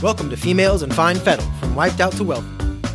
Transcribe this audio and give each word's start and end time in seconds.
Welcome 0.00 0.30
to 0.30 0.36
Females 0.36 0.84
in 0.84 0.92
Fine 0.92 1.16
Fettle, 1.16 1.44
from 1.58 1.74
Wiped 1.74 2.00
Out 2.00 2.12
to 2.12 2.24
Wealthy. 2.24 2.46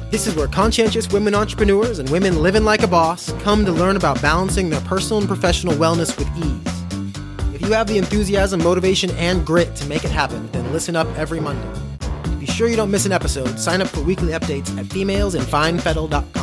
This 0.09 0.25
is 0.25 0.35
where 0.35 0.47
conscientious 0.47 1.11
women 1.11 1.35
entrepreneurs 1.35 1.99
and 1.99 2.09
women 2.09 2.41
living 2.41 2.63
like 2.63 2.81
a 2.81 2.87
boss 2.87 3.33
come 3.41 3.65
to 3.65 3.73
learn 3.73 3.97
about 3.97 4.21
balancing 4.21 4.69
their 4.69 4.79
personal 4.81 5.19
and 5.19 5.27
professional 5.27 5.73
wellness 5.73 6.17
with 6.17 6.29
ease. 6.37 7.53
If 7.53 7.61
you 7.61 7.73
have 7.73 7.87
the 7.87 7.97
enthusiasm, 7.97 8.63
motivation, 8.63 9.11
and 9.11 9.45
grit 9.45 9.75
to 9.77 9.85
make 9.87 10.05
it 10.05 10.11
happen, 10.11 10.49
then 10.53 10.71
listen 10.71 10.95
up 10.95 11.07
every 11.17 11.41
Monday. 11.41 11.67
To 11.99 12.29
be 12.37 12.45
sure 12.45 12.69
you 12.69 12.77
don't 12.77 12.91
miss 12.91 13.05
an 13.05 13.11
episode, 13.11 13.59
sign 13.59 13.81
up 13.81 13.89
for 13.89 14.01
weekly 14.01 14.31
updates 14.31 14.69
at 14.77 14.85
femalesinfinefettle.com. 14.85 16.42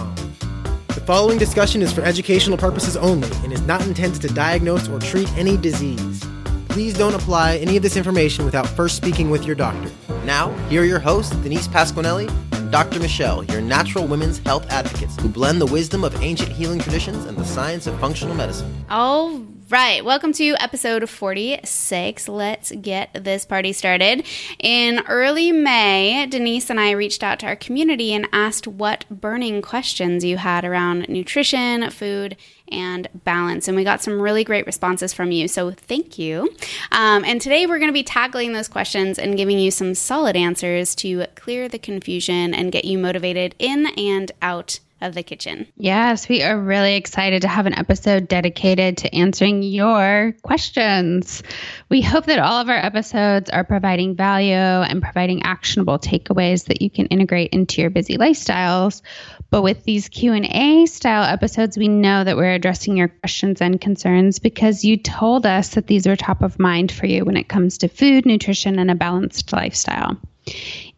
The 1.11 1.17
following 1.17 1.39
discussion 1.39 1.83
is 1.83 1.93
for 1.93 2.03
educational 2.03 2.57
purposes 2.57 2.97
only 2.97 3.29
and 3.43 3.53
is 3.53 3.63
not 3.63 3.85
intended 3.85 4.23
to 4.23 4.29
diagnose 4.29 4.89
or 4.89 5.01
treat 5.01 5.29
any 5.37 5.57
disease. 5.57 6.25
Please 6.69 6.95
don't 6.95 7.17
apply 7.17 7.57
any 7.57 7.77
of 7.77 7.83
this 7.83 7.97
information 7.97 8.45
without 8.45 8.69
first 8.69 8.97
speaking 8.97 9.29
with 9.29 9.45
your 9.45 9.57
doctor. 9.57 9.91
Now, 10.25 10.53
here 10.69 10.83
are 10.83 10.85
your 10.85 11.01
hosts, 11.01 11.35
Denise 11.39 11.67
Pasquinelli 11.67 12.31
and 12.53 12.71
Dr. 12.71 13.01
Michelle, 13.01 13.43
your 13.47 13.61
natural 13.61 14.07
women's 14.07 14.39
health 14.39 14.65
advocates 14.71 15.21
who 15.21 15.29
blend 15.29 15.61
the 15.61 15.67
wisdom 15.67 16.05
of 16.05 16.15
ancient 16.23 16.53
healing 16.53 16.79
traditions 16.79 17.25
and 17.25 17.37
the 17.37 17.45
science 17.45 17.89
of 17.89 17.99
functional 17.99 18.37
medicine. 18.37 18.73
All 18.89 19.45
right, 19.71 20.05
welcome 20.05 20.33
to 20.33 20.57
episode 20.59 21.09
46. 21.09 22.29
Let's 22.29 22.73
get 22.73 23.25
this 23.25 23.45
party 23.45 23.73
started. 23.73 24.27
In 24.59 25.01
early 25.07 25.53
May, 25.53 26.27
Denise 26.27 26.71
and 26.71 26.81
I 26.81 26.91
reached 26.91 27.23
out 27.23 27.39
to 27.41 27.47
our 27.47 27.55
community 27.55 28.13
and 28.13 28.27
asked 28.33 28.67
what 28.67 29.05
burning 29.09 29.63
questions 29.63 30.25
you 30.25 30.39
had 30.39 30.65
around 30.65 31.09
nutrition, 31.09 31.89
food, 31.91 32.37
and 32.67 33.09
balance. 33.25 33.69
And 33.69 33.77
we 33.77 33.85
got 33.85 34.03
some 34.03 34.21
really 34.21 34.43
great 34.43 34.67
responses 34.67 35.13
from 35.13 35.31
you. 35.31 35.47
So 35.47 35.71
thank 35.71 36.19
you. 36.19 36.53
Um, 36.91 37.25
and 37.25 37.41
today 37.41 37.67
we're 37.67 37.79
going 37.79 37.91
to 37.91 37.93
be 37.93 38.03
tackling 38.03 38.53
those 38.53 38.69
questions 38.69 39.21
and 39.21 39.37
giving 39.37 39.61
you 39.61 39.71
some 39.71 39.95
solid 39.95 40.35
answers 40.35 40.97
to 40.97 41.27
clear 41.37 41.69
the 41.69 41.79
confusion 41.79 42.55
and 42.55 42.73
get 42.73 42.85
you 42.85 42.99
motivated 42.99 43.55
in 43.61 43.87
and 43.97 44.33
out 44.43 44.81
of 45.01 45.15
the 45.15 45.23
kitchen. 45.23 45.67
Yes, 45.77 46.29
we 46.29 46.43
are 46.43 46.59
really 46.59 46.97
excited 46.97 47.43
to 47.43 47.49
have 47.49 47.67
an 47.67 47.79
episode 47.79 48.29
dedicated 48.29 48.99
to 48.99 49.15
answering 49.15 49.63
your 49.63 50.35
questions. 50.43 51.43
We 51.89 52.03
hope 52.03 52.27
that 52.27 52.39
all 52.39 52.61
of 52.61 52.69
our 52.69 52.77
episodes 52.77 53.51
are 53.51 53.65
providing 53.65 54.17
value 54.17 54.53
and 54.53 55.03
providing 55.03 55.43
actionable 55.43 55.99
takeaways 55.99 56.67
that 56.67 56.83
you 56.83 56.91
can 56.91 57.07
integrate 57.07 57.53
into 57.53 57.81
your 57.81 57.91
busy 57.91 58.17
lifestyles. 58.17 59.03
But 59.51 59.63
with 59.63 59.85
these 59.85 60.09
Q&A 60.09 60.87
style 60.87 61.25
episodes, 61.25 61.77
we 61.77 61.89
know 61.89 62.23
that 62.23 62.37
we're 62.37 62.53
addressing 62.53 62.97
your 62.97 63.09
questions 63.09 63.61
and 63.61 63.81
concerns 63.81 64.39
because 64.39 64.85
you 64.85 64.97
told 64.97 65.47
us 65.47 65.71
that 65.71 65.87
these 65.87 66.07
are 66.07 66.17
top 66.17 66.43
of 66.43 66.59
mind 66.59 66.93
for 66.93 67.07
you 67.07 67.25
when 67.25 67.37
it 67.37 67.49
comes 67.49 67.79
to 67.79 67.89
food, 67.89 68.27
nutrition, 68.27 68.79
and 68.79 68.91
a 68.91 68.95
balanced 68.95 69.53
lifestyle. 69.53 70.17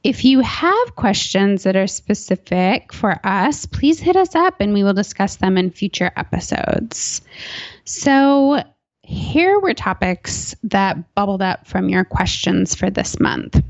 If 0.04 0.24
you 0.24 0.40
have 0.40 0.96
questions 0.96 1.62
that 1.62 1.76
are 1.76 1.86
specific 1.86 2.92
for 2.92 3.20
us, 3.24 3.66
please 3.66 4.00
hit 4.00 4.16
us 4.16 4.34
up 4.34 4.60
and 4.60 4.72
we 4.72 4.82
will 4.82 4.94
discuss 4.94 5.36
them 5.36 5.56
in 5.56 5.70
future 5.70 6.10
episodes. 6.16 7.22
So, 7.84 8.62
here 9.04 9.60
were 9.60 9.74
topics 9.74 10.54
that 10.62 11.14
bubbled 11.14 11.42
up 11.42 11.66
from 11.66 11.88
your 11.88 12.04
questions 12.04 12.74
for 12.74 12.88
this 12.88 13.18
month 13.20 13.60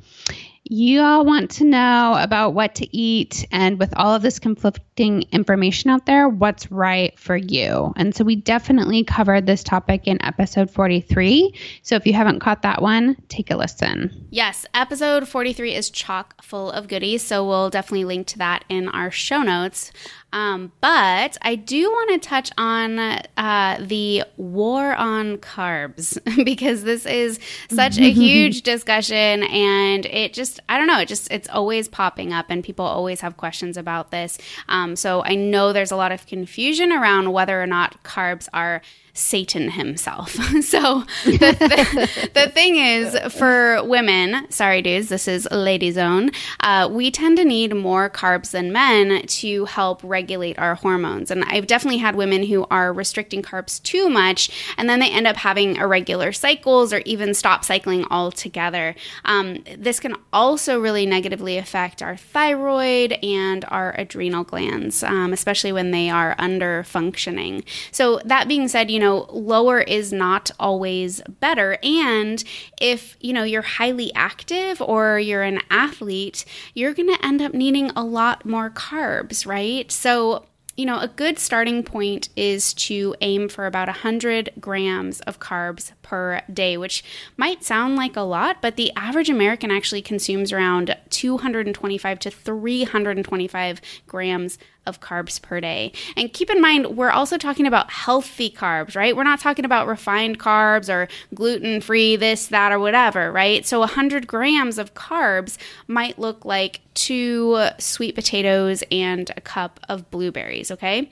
you 0.65 1.01
all 1.01 1.25
want 1.25 1.51
to 1.51 1.65
know 1.65 2.17
about 2.19 2.55
what 2.55 2.77
to 2.77 2.97
eat 2.97 3.47
and 3.51 3.79
with 3.79 3.93
all 3.97 4.15
of 4.15 4.23
this 4.23 4.39
conflicting 4.39 5.23
information 5.33 5.91
out 5.91 6.07
there, 6.07 6.29
what's 6.29 6.71
right 6.71 7.19
for 7.19 7.37
you. 7.37 7.93
And 7.97 8.15
so 8.15 8.25
we 8.25 8.37
definitely 8.37 9.03
covered 9.05 9.47
this 9.47 9.65
topic 9.65 10.07
in 10.07 10.23
episode 10.23 10.71
43. 10.71 11.55
So 11.83 11.97
if 11.97 12.07
you 12.07 12.13
haven't 12.13 12.41
caught 12.41 12.63
that 12.63 12.81
one, 12.81 13.17
take 13.29 13.51
a 13.51 13.57
listen. 13.57 14.29
Yes, 14.31 14.65
episode 14.73 15.29
43 15.29 15.75
is 15.75 15.91
chock 15.91 16.43
full 16.43 16.71
of 16.71 16.87
goodies. 16.87 17.23
So 17.23 17.47
we'll 17.47 17.71
definitely 17.71 18.05
link 18.05 18.29
to 18.29 18.39
that 18.39 18.65
in 18.69 18.89
our 18.89 19.11
show 19.11 19.43
notes. 19.43 19.91
Um, 20.33 20.73
but 20.81 21.37
I 21.43 21.55
do 21.57 21.91
want 21.91 22.11
to 22.23 22.29
touch 22.29 22.51
on 22.57 22.99
uh, 22.99 23.79
the 23.81 24.25
war 24.37 24.95
on 24.95 25.39
carbs 25.39 26.19
because 26.45 26.85
this 26.85 27.05
is 27.07 27.39
such 27.71 27.99
a 27.99 28.11
huge 28.11 28.63
discussion, 28.73 29.43
and 29.45 30.07
it 30.07 30.33
just 30.33 30.61
I 30.69 30.79
don't 30.79 30.87
know 30.87 31.01
it 31.01 31.09
just 31.09 31.31
it's 31.31 31.49
always 31.49 31.89
popping 31.89 32.33
up, 32.33 32.47
and 32.49 32.65
people 32.65 32.85
always 32.85 33.21
have 33.21 33.37
questions 33.37 33.77
about 33.77 34.11
this. 34.11 34.39
Um, 34.69 34.97
so 34.97 35.23
I 35.25 35.35
know 35.35 35.73
there's 35.73 35.93
a 35.93 35.97
lot 35.97 36.13
of 36.13 36.27
confusion 36.27 36.93
around 36.93 37.33
whether 37.33 37.63
or 37.63 37.67
not 37.67 38.03
carbs 38.03 38.49
are 38.53 38.83
Satan 39.15 39.71
himself. 39.71 40.31
so 40.63 41.05
the, 41.25 41.39
th- 41.39 42.33
the 42.33 42.51
thing 42.51 42.77
is, 42.77 43.19
for 43.35 43.85
women, 43.85 44.51
sorry 44.51 44.81
dudes, 44.81 45.09
this 45.09 45.29
is 45.29 45.47
lady 45.51 45.91
zone, 45.91 46.31
uh, 46.61 46.89
we 46.91 47.11
tend 47.11 47.37
to 47.37 47.45
need 47.45 47.77
more 47.77 48.09
carbs 48.09 48.53
than 48.53 48.73
men 48.73 49.27
to 49.27 49.67
help 49.67 50.01
regulate 50.03 50.59
our 50.59 50.77
hormones. 50.77 51.31
And 51.31 51.45
I've 51.45 51.67
definitely 51.67 51.99
had 51.99 52.17
women 52.17 52.43
who 52.45 52.67
are 52.71 52.93
restricting 52.93 53.43
carbs 53.43 53.83
too 53.83 54.09
much, 54.09 54.51
and 54.79 54.89
then 54.89 55.01
they 55.01 55.11
end 55.11 55.27
up 55.27 55.37
having 55.37 55.77
irregular 55.77 56.33
cycles 56.33 56.93
or 56.93 57.03
even 57.05 57.35
stop 57.35 57.65
cycling 57.65 58.07
altogether. 58.11 58.95
Um, 59.27 59.63
this 59.77 60.01
can 60.01 60.17
also 60.33 60.81
really 60.81 61.05
negatively 61.05 61.59
affect 61.59 62.03
our 62.03 62.17
thyroid 62.17 63.13
and 63.23 63.65
our 63.69 63.95
adrenal 63.99 64.45
glands, 64.45 65.03
um, 65.03 65.35
especially 65.35 65.73
when 65.73 65.91
they 65.91 66.09
are 66.09 66.35
under 66.39 66.83
functioning. 66.85 67.65
So, 67.91 68.21
that 68.25 68.49
being 68.49 68.69
said, 68.69 68.91
you 68.91 69.02
know, 69.03 69.27
lower 69.31 69.81
is 69.81 70.13
not 70.13 70.51
always 70.59 71.21
better. 71.41 71.79
And 71.83 72.43
if, 72.81 73.17
you 73.21 73.33
know, 73.33 73.43
you're 73.43 73.63
highly 73.63 74.13
active 74.15 74.81
or 74.81 75.19
you're 75.19 75.43
an 75.43 75.61
athlete, 75.71 76.45
you're 76.75 76.95
going 76.95 77.15
to 77.15 77.25
end 77.25 77.43
up 77.43 77.53
needing 77.53 77.91
a 77.91 78.05
lot 78.05 78.47
more 78.47 78.71
carbs, 78.71 79.47
right? 79.47 79.91
So, 79.93 80.47
you 80.77 80.87
know, 80.87 80.99
a 80.99 81.09
good 81.09 81.39
starting 81.39 81.83
point 81.83 82.31
is 82.35 82.73
to 82.75 83.15
aim 83.21 83.49
for 83.49 83.67
about 83.67 83.89
100 83.89 84.53
grams 84.59 85.21
of 85.21 85.39
carbs 85.39 85.93
per 86.03 86.43
day, 86.53 86.77
which 86.77 87.03
might 87.37 87.65
sound 87.65 87.97
like 87.97 88.17
a 88.17 88.21
lot, 88.21 88.61
but 88.61 88.77
the 88.77 88.93
average 88.97 89.31
American 89.31 89.71
actually 89.71 90.03
consumes 90.03 90.53
around 90.53 90.97
225 91.11 92.19
to 92.21 92.31
325 92.31 93.81
grams 94.07 94.59
of 94.85 95.01
carbs 95.01 95.41
per 95.41 95.61
day. 95.61 95.93
And 96.17 96.33
keep 96.33 96.51
in 96.51 96.61
mind, 96.61 96.97
we're 96.97 97.11
also 97.11 97.39
talking 97.39 97.67
about 97.67 97.91
healthy 97.91 98.51
carbs, 98.51 98.97
right? 98.97 99.17
We're 99.17 99.23
not 99.23 99.41
talking 99.41 99.65
about 99.65 99.87
refined 99.87 100.39
carbs 100.39 100.93
or 100.93 101.09
gluten 101.35 101.81
free, 101.81 102.17
this, 102.17 102.49
that, 102.49 102.73
or 102.73 102.81
whatever, 102.81 103.31
right? 103.31 103.65
So 103.65 103.81
100 103.81 104.27
grams 104.27 104.79
of 104.79 104.95
carbs 104.95 105.57
might 105.87 106.19
look 106.19 106.45
like 106.45 106.81
two 106.95 107.69
sweet 107.79 108.15
potatoes 108.15 108.83
and 108.91 109.31
a 109.37 109.41
cup 109.41 109.81
of 109.89 110.11
blueberries, 110.11 110.71
okay? 110.71 111.11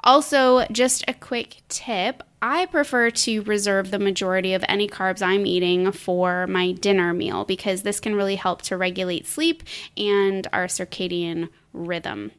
Also, 0.00 0.66
just 0.72 1.04
a 1.06 1.14
quick 1.14 1.62
tip 1.68 2.22
I 2.44 2.66
prefer 2.66 3.10
to 3.10 3.42
reserve 3.42 3.92
the 3.92 4.00
majority 4.00 4.52
of 4.52 4.64
any 4.68 4.88
carbs 4.88 5.22
I'm 5.22 5.46
eating 5.46 5.92
for 5.92 6.48
my 6.48 6.72
dinner 6.72 7.14
meal 7.14 7.44
because 7.44 7.82
this 7.82 8.00
can 8.00 8.16
really 8.16 8.34
help 8.34 8.62
to 8.62 8.76
regulate 8.76 9.28
sleep 9.28 9.62
and 9.96 10.48
our 10.52 10.66
circadian 10.66 11.50
rhythm. 11.72 12.32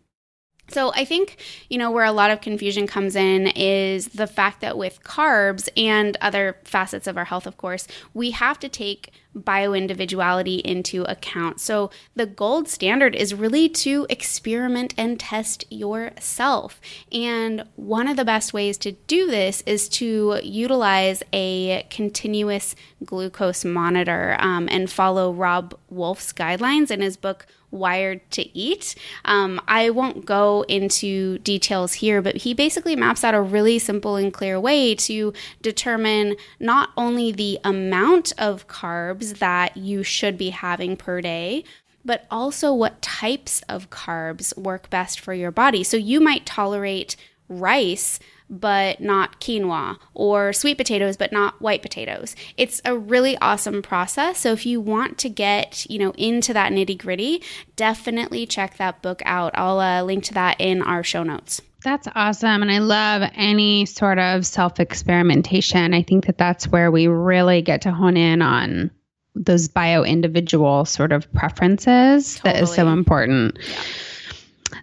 So 0.69 0.91
I 0.95 1.05
think, 1.05 1.37
you 1.69 1.77
know, 1.77 1.91
where 1.91 2.05
a 2.05 2.11
lot 2.11 2.31
of 2.31 2.41
confusion 2.41 2.87
comes 2.87 3.15
in 3.15 3.47
is 3.47 4.07
the 4.07 4.27
fact 4.27 4.61
that 4.61 4.77
with 4.77 5.03
carbs 5.03 5.67
and 5.75 6.17
other 6.21 6.57
facets 6.63 7.05
of 7.05 7.17
our 7.17 7.25
health, 7.25 7.45
of 7.45 7.57
course, 7.57 7.87
we 8.13 8.31
have 8.31 8.59
to 8.59 8.69
take 8.69 9.11
bioindividuality 9.35 10.61
into 10.61 11.03
account. 11.03 11.59
So 11.59 11.89
the 12.15 12.25
gold 12.25 12.69
standard 12.69 13.13
is 13.13 13.33
really 13.33 13.67
to 13.69 14.05
experiment 14.09 14.93
and 14.97 15.19
test 15.19 15.65
yourself. 15.71 16.79
And 17.11 17.67
one 17.75 18.07
of 18.07 18.15
the 18.15 18.25
best 18.25 18.53
ways 18.53 18.77
to 18.79 18.93
do 18.93 19.27
this 19.27 19.61
is 19.65 19.89
to 19.89 20.39
utilize 20.43 21.23
a 21.33 21.85
continuous 21.89 22.75
glucose 23.03 23.65
monitor 23.65 24.37
um, 24.39 24.69
and 24.71 24.89
follow 24.89 25.33
Robb 25.33 25.77
Wolf's 25.89 26.31
guidelines 26.31 26.89
in 26.89 27.01
his 27.01 27.17
book 27.17 27.47
wired 27.73 28.29
to 28.31 28.57
eat. 28.57 28.95
Um, 29.25 29.59
I 29.67 29.89
won't 29.89 30.25
go 30.25 30.63
into 30.69 31.39
details 31.39 31.93
here, 31.93 32.21
but 32.21 32.37
he 32.37 32.53
basically 32.53 32.95
maps 32.95 33.23
out 33.23 33.33
a 33.33 33.41
really 33.41 33.79
simple 33.79 34.15
and 34.15 34.33
clear 34.33 34.59
way 34.59 34.95
to 34.95 35.33
determine 35.61 36.35
not 36.59 36.91
only 36.95 37.31
the 37.31 37.59
amount 37.63 38.31
of 38.37 38.67
carbs 38.67 39.39
that 39.39 39.75
you 39.75 40.03
should 40.03 40.37
be 40.37 40.51
having 40.51 40.95
per 40.95 41.19
day, 41.19 41.63
but 42.05 42.25
also 42.29 42.73
what 42.73 43.01
types 43.01 43.63
of 43.67 43.89
carbs 43.89 44.55
work 44.57 44.89
best 44.89 45.19
for 45.19 45.33
your 45.33 45.51
body. 45.51 45.83
So 45.83 45.97
you 45.97 46.21
might 46.21 46.45
tolerate 46.45 47.15
rice 47.49 48.19
but 48.49 48.99
not 48.99 49.39
quinoa, 49.39 49.97
or 50.13 50.53
sweet 50.53 50.77
potatoes, 50.77 51.17
but 51.17 51.31
not 51.31 51.61
white 51.61 51.81
potatoes. 51.81 52.35
It's 52.57 52.81
a 52.85 52.97
really 52.97 53.37
awesome 53.37 53.81
process. 53.81 54.39
So 54.39 54.53
if 54.53 54.65
you 54.65 54.79
want 54.79 55.17
to 55.19 55.29
get, 55.29 55.85
you 55.89 55.99
know, 55.99 56.11
into 56.11 56.53
that 56.53 56.71
nitty 56.71 56.97
gritty, 56.97 57.41
definitely 57.75 58.45
check 58.45 58.77
that 58.77 59.01
book 59.01 59.21
out. 59.25 59.53
I'll 59.55 59.79
uh, 59.79 60.03
link 60.03 60.23
to 60.25 60.33
that 60.35 60.59
in 60.59 60.81
our 60.81 61.03
show 61.03 61.23
notes. 61.23 61.61
That's 61.83 62.07
awesome. 62.15 62.61
And 62.61 62.71
I 62.71 62.79
love 62.79 63.29
any 63.35 63.85
sort 63.85 64.17
of 64.17 64.45
self 64.45 64.79
experimentation. 64.79 65.93
I 65.93 66.01
think 66.01 66.27
that 66.27 66.37
that's 66.37 66.67
where 66.67 66.89
we 66.91 67.07
really 67.07 67.61
get 67.61 67.81
to 67.81 67.91
hone 67.91 68.15
in 68.15 68.41
on 68.41 68.91
those 69.35 69.67
bio 69.67 70.03
individual 70.03 70.85
sort 70.85 71.11
of 71.11 71.31
preferences 71.33 72.35
totally. 72.35 72.53
that 72.53 72.63
is 72.63 72.73
so 72.73 72.87
important. 72.87 73.57
Yeah. 73.67 73.83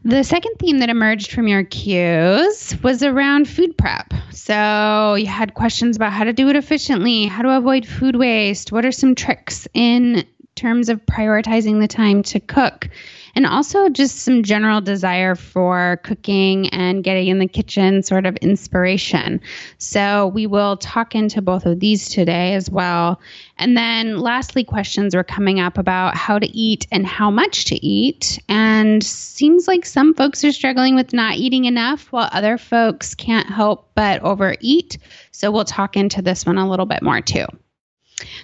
The 0.04 0.22
second 0.22 0.54
theme 0.58 0.78
that 0.78 0.88
emerged 0.88 1.32
from 1.32 1.48
your 1.48 1.64
cues 1.64 2.76
was 2.82 3.02
around 3.02 3.48
food 3.48 3.76
prep. 3.76 4.12
So 4.30 5.14
you 5.14 5.26
had 5.26 5.54
questions 5.54 5.96
about 5.96 6.12
how 6.12 6.24
to 6.24 6.32
do 6.32 6.48
it 6.48 6.56
efficiently, 6.56 7.26
how 7.26 7.42
to 7.42 7.56
avoid 7.56 7.86
food 7.86 8.16
waste, 8.16 8.72
what 8.72 8.84
are 8.84 8.92
some 8.92 9.14
tricks 9.14 9.68
in 9.74 10.24
terms 10.54 10.88
of 10.88 11.04
prioritizing 11.06 11.80
the 11.80 11.88
time 11.88 12.22
to 12.22 12.40
cook 12.40 12.88
and 13.34 13.46
also 13.46 13.88
just 13.88 14.18
some 14.18 14.42
general 14.42 14.80
desire 14.80 15.34
for 15.34 16.00
cooking 16.04 16.68
and 16.70 17.04
getting 17.04 17.28
in 17.28 17.38
the 17.38 17.46
kitchen 17.46 18.02
sort 18.02 18.26
of 18.26 18.36
inspiration. 18.36 19.40
So 19.78 20.28
we 20.28 20.46
will 20.46 20.76
talk 20.76 21.14
into 21.14 21.42
both 21.42 21.66
of 21.66 21.80
these 21.80 22.08
today 22.08 22.54
as 22.54 22.70
well. 22.70 23.20
And 23.58 23.76
then 23.76 24.18
lastly, 24.18 24.64
questions 24.64 25.14
were 25.14 25.24
coming 25.24 25.60
up 25.60 25.78
about 25.78 26.16
how 26.16 26.38
to 26.38 26.46
eat 26.46 26.86
and 26.90 27.06
how 27.06 27.30
much 27.30 27.66
to 27.66 27.76
eat. 27.84 28.38
And 28.48 29.02
seems 29.02 29.68
like 29.68 29.84
some 29.86 30.14
folks 30.14 30.44
are 30.44 30.52
struggling 30.52 30.94
with 30.94 31.12
not 31.12 31.36
eating 31.36 31.66
enough 31.66 32.10
while 32.12 32.28
other 32.32 32.58
folks 32.58 33.14
can't 33.14 33.48
help 33.48 33.90
but 33.94 34.22
overeat. 34.22 34.98
So 35.30 35.50
we'll 35.50 35.64
talk 35.64 35.96
into 35.96 36.22
this 36.22 36.46
one 36.46 36.58
a 36.58 36.68
little 36.68 36.86
bit 36.86 37.02
more 37.02 37.20
too. 37.20 37.46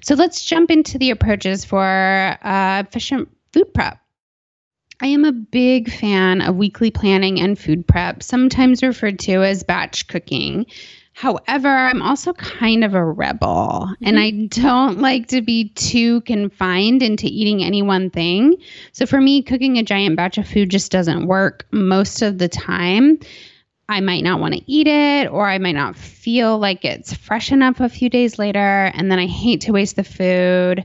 So 0.02 0.14
let's 0.14 0.44
jump 0.44 0.70
into 0.70 0.98
the 0.98 1.10
approaches 1.10 1.64
for 1.64 2.38
uh, 2.42 2.82
efficient 2.86 3.28
food 3.52 3.72
prep. 3.74 3.98
I 5.00 5.08
am 5.08 5.24
a 5.24 5.32
big 5.32 5.90
fan 5.90 6.40
of 6.40 6.56
weekly 6.56 6.90
planning 6.90 7.40
and 7.40 7.58
food 7.58 7.86
prep, 7.86 8.22
sometimes 8.22 8.82
referred 8.82 9.18
to 9.20 9.42
as 9.42 9.62
batch 9.62 10.08
cooking. 10.08 10.66
However, 11.12 11.68
I'm 11.68 12.02
also 12.02 12.34
kind 12.34 12.84
of 12.84 12.94
a 12.94 13.04
rebel 13.04 13.88
mm-hmm. 13.88 14.04
and 14.04 14.18
I 14.18 14.30
don't 14.30 15.00
like 15.00 15.28
to 15.28 15.40
be 15.40 15.70
too 15.70 16.20
confined 16.22 17.02
into 17.02 17.26
eating 17.26 17.64
any 17.64 17.80
one 17.80 18.10
thing. 18.10 18.56
So 18.92 19.06
for 19.06 19.20
me, 19.20 19.42
cooking 19.42 19.78
a 19.78 19.82
giant 19.82 20.16
batch 20.16 20.36
of 20.36 20.46
food 20.46 20.70
just 20.70 20.92
doesn't 20.92 21.26
work 21.26 21.66
most 21.70 22.20
of 22.20 22.36
the 22.36 22.48
time. 22.48 23.18
I 23.88 24.00
might 24.00 24.24
not 24.24 24.40
want 24.40 24.54
to 24.54 24.70
eat 24.70 24.88
it 24.88 25.30
or 25.30 25.48
I 25.48 25.58
might 25.58 25.74
not 25.74 25.96
feel 25.96 26.58
like 26.58 26.84
it's 26.84 27.14
fresh 27.14 27.50
enough 27.50 27.80
a 27.80 27.88
few 27.88 28.10
days 28.10 28.38
later. 28.38 28.90
And 28.94 29.10
then 29.10 29.18
I 29.18 29.26
hate 29.26 29.62
to 29.62 29.72
waste 29.72 29.96
the 29.96 30.04
food 30.04 30.84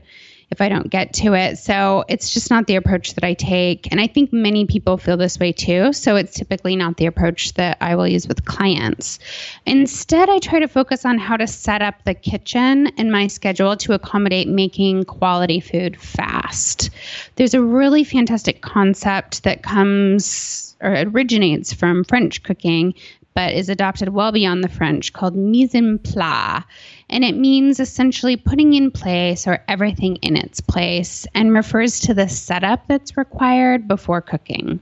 if 0.52 0.60
I 0.60 0.68
don't 0.68 0.90
get 0.90 1.14
to 1.14 1.32
it. 1.32 1.58
So 1.58 2.04
it's 2.08 2.32
just 2.32 2.50
not 2.50 2.66
the 2.66 2.76
approach 2.76 3.14
that 3.14 3.24
I 3.24 3.32
take. 3.32 3.90
And 3.90 4.00
I 4.00 4.06
think 4.06 4.32
many 4.32 4.66
people 4.66 4.98
feel 4.98 5.16
this 5.16 5.40
way 5.40 5.50
too. 5.50 5.92
So 5.94 6.14
it's 6.14 6.34
typically 6.34 6.76
not 6.76 6.98
the 6.98 7.06
approach 7.06 7.54
that 7.54 7.78
I 7.80 7.96
will 7.96 8.06
use 8.06 8.28
with 8.28 8.44
clients. 8.44 9.18
Instead, 9.64 10.28
I 10.28 10.38
try 10.38 10.60
to 10.60 10.68
focus 10.68 11.06
on 11.06 11.18
how 11.18 11.38
to 11.38 11.46
set 11.46 11.80
up 11.80 12.04
the 12.04 12.14
kitchen 12.14 12.88
and 12.98 13.10
my 13.10 13.26
schedule 13.26 13.76
to 13.78 13.94
accommodate 13.94 14.46
making 14.46 15.04
quality 15.04 15.58
food 15.58 15.98
fast. 15.98 16.90
There's 17.36 17.54
a 17.54 17.62
really 17.62 18.04
fantastic 18.04 18.60
concept 18.60 19.44
that 19.44 19.62
comes 19.62 20.76
or 20.82 20.92
originates 20.92 21.72
from 21.72 22.04
French 22.04 22.42
cooking 22.42 22.94
but 23.34 23.54
is 23.54 23.68
adopted 23.68 24.10
well 24.10 24.32
beyond 24.32 24.62
the 24.62 24.68
French 24.68 25.12
called 25.12 25.34
mise 25.34 25.74
en 25.74 25.98
place. 25.98 26.62
And 27.12 27.24
it 27.24 27.36
means 27.36 27.78
essentially 27.78 28.36
putting 28.36 28.72
in 28.72 28.90
place 28.90 29.46
or 29.46 29.62
everything 29.68 30.16
in 30.16 30.34
its 30.34 30.62
place 30.62 31.26
and 31.34 31.52
refers 31.52 32.00
to 32.00 32.14
the 32.14 32.26
setup 32.26 32.88
that's 32.88 33.18
required 33.18 33.86
before 33.86 34.22
cooking. 34.22 34.80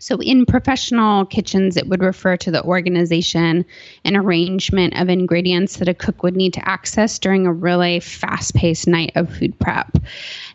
So, 0.00 0.16
in 0.16 0.46
professional 0.46 1.26
kitchens, 1.26 1.76
it 1.76 1.86
would 1.86 2.02
refer 2.02 2.38
to 2.38 2.50
the 2.50 2.64
organization 2.64 3.66
and 4.02 4.16
arrangement 4.16 4.98
of 4.98 5.10
ingredients 5.10 5.76
that 5.76 5.88
a 5.88 5.94
cook 5.94 6.22
would 6.22 6.36
need 6.36 6.54
to 6.54 6.66
access 6.66 7.18
during 7.18 7.46
a 7.46 7.52
really 7.52 8.00
fast 8.00 8.54
paced 8.54 8.88
night 8.88 9.12
of 9.14 9.30
food 9.36 9.58
prep. 9.58 9.98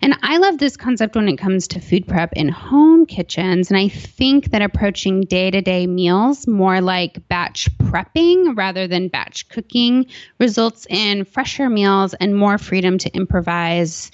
And 0.02 0.16
I 0.24 0.38
love 0.38 0.58
this 0.58 0.76
concept 0.76 1.16
when 1.16 1.30
it 1.30 1.38
comes 1.38 1.68
to 1.70 1.80
food 1.80 2.08
prep 2.08 2.34
in 2.34 2.50
home 2.50 3.06
kitchens. 3.06 3.70
And 3.70 3.78
I 3.78 3.88
think 3.88 4.50
that 4.50 4.64
approaching 4.64 5.22
day 5.22 5.52
to 5.52 5.62
day 5.62 5.86
meals 5.86 6.48
more 6.48 6.82
like 6.82 7.28
batch 7.28 7.70
prepping 7.78 8.58
rather 8.58 8.88
than 8.88 9.10
batch 9.10 9.48
cooking 9.50 10.08
results 10.40 10.88
in 10.90 11.24
fresher 11.24 11.70
meals 11.70 12.16
and 12.16 12.36
more 12.36 12.58
freedom 12.58 12.98
to 12.98 13.16
improvise 13.16 14.10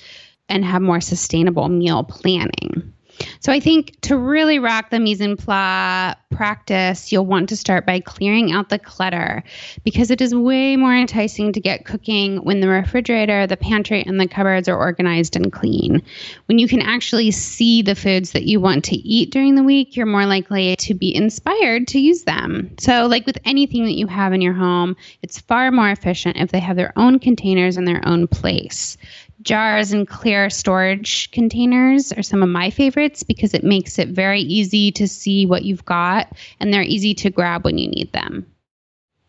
and 0.49 0.65
have 0.65 0.81
more 0.81 0.99
sustainable 0.99 1.69
meal 1.69 2.03
planning. 2.03 2.91
So 3.39 3.51
I 3.51 3.59
think 3.59 3.99
to 4.01 4.17
really 4.17 4.59
rock 4.59 4.89
the 4.89 4.99
mise 4.99 5.21
en 5.21 5.37
place 5.37 6.15
practice, 6.31 7.11
you'll 7.11 7.25
want 7.25 7.49
to 7.49 7.55
start 7.55 7.85
by 7.85 7.99
clearing 7.99 8.51
out 8.51 8.69
the 8.69 8.79
clutter 8.79 9.43
because 9.83 10.09
it 10.09 10.21
is 10.21 10.33
way 10.33 10.75
more 10.75 10.95
enticing 10.95 11.53
to 11.53 11.59
get 11.59 11.85
cooking 11.85 12.37
when 12.37 12.61
the 12.61 12.67
refrigerator, 12.67 13.45
the 13.45 13.57
pantry, 13.57 14.01
and 14.03 14.19
the 14.19 14.27
cupboards 14.27 14.67
are 14.67 14.77
organized 14.77 15.35
and 15.35 15.51
clean. 15.51 16.01
When 16.47 16.57
you 16.57 16.67
can 16.67 16.81
actually 16.81 17.31
see 17.31 17.81
the 17.81 17.95
foods 17.95 18.31
that 18.31 18.45
you 18.45 18.59
want 18.59 18.85
to 18.85 18.95
eat 18.95 19.31
during 19.31 19.55
the 19.55 19.63
week, 19.63 19.95
you're 19.95 20.05
more 20.05 20.25
likely 20.25 20.75
to 20.77 20.93
be 20.93 21.13
inspired 21.13 21.87
to 21.89 21.99
use 21.99 22.23
them. 22.23 22.75
So, 22.79 23.05
like 23.05 23.25
with 23.25 23.37
anything 23.45 23.83
that 23.85 23.97
you 23.97 24.07
have 24.07 24.33
in 24.33 24.41
your 24.41 24.53
home, 24.53 24.95
it's 25.21 25.39
far 25.39 25.71
more 25.71 25.89
efficient 25.91 26.37
if 26.37 26.51
they 26.51 26.59
have 26.59 26.75
their 26.75 26.93
own 26.97 27.19
containers 27.19 27.77
in 27.77 27.85
their 27.85 28.01
own 28.07 28.27
place 28.27 28.97
jars 29.41 29.91
and 29.91 30.07
clear 30.07 30.49
storage 30.49 31.31
containers 31.31 32.11
are 32.11 32.23
some 32.23 32.43
of 32.43 32.49
my 32.49 32.69
favorites 32.69 33.23
because 33.23 33.53
it 33.53 33.63
makes 33.63 33.99
it 33.99 34.09
very 34.09 34.41
easy 34.41 34.91
to 34.91 35.07
see 35.07 35.45
what 35.45 35.63
you've 35.63 35.85
got 35.85 36.31
and 36.59 36.73
they're 36.73 36.81
easy 36.83 37.13
to 37.15 37.29
grab 37.29 37.63
when 37.63 37.77
you 37.77 37.89
need 37.89 38.11
them. 38.11 38.45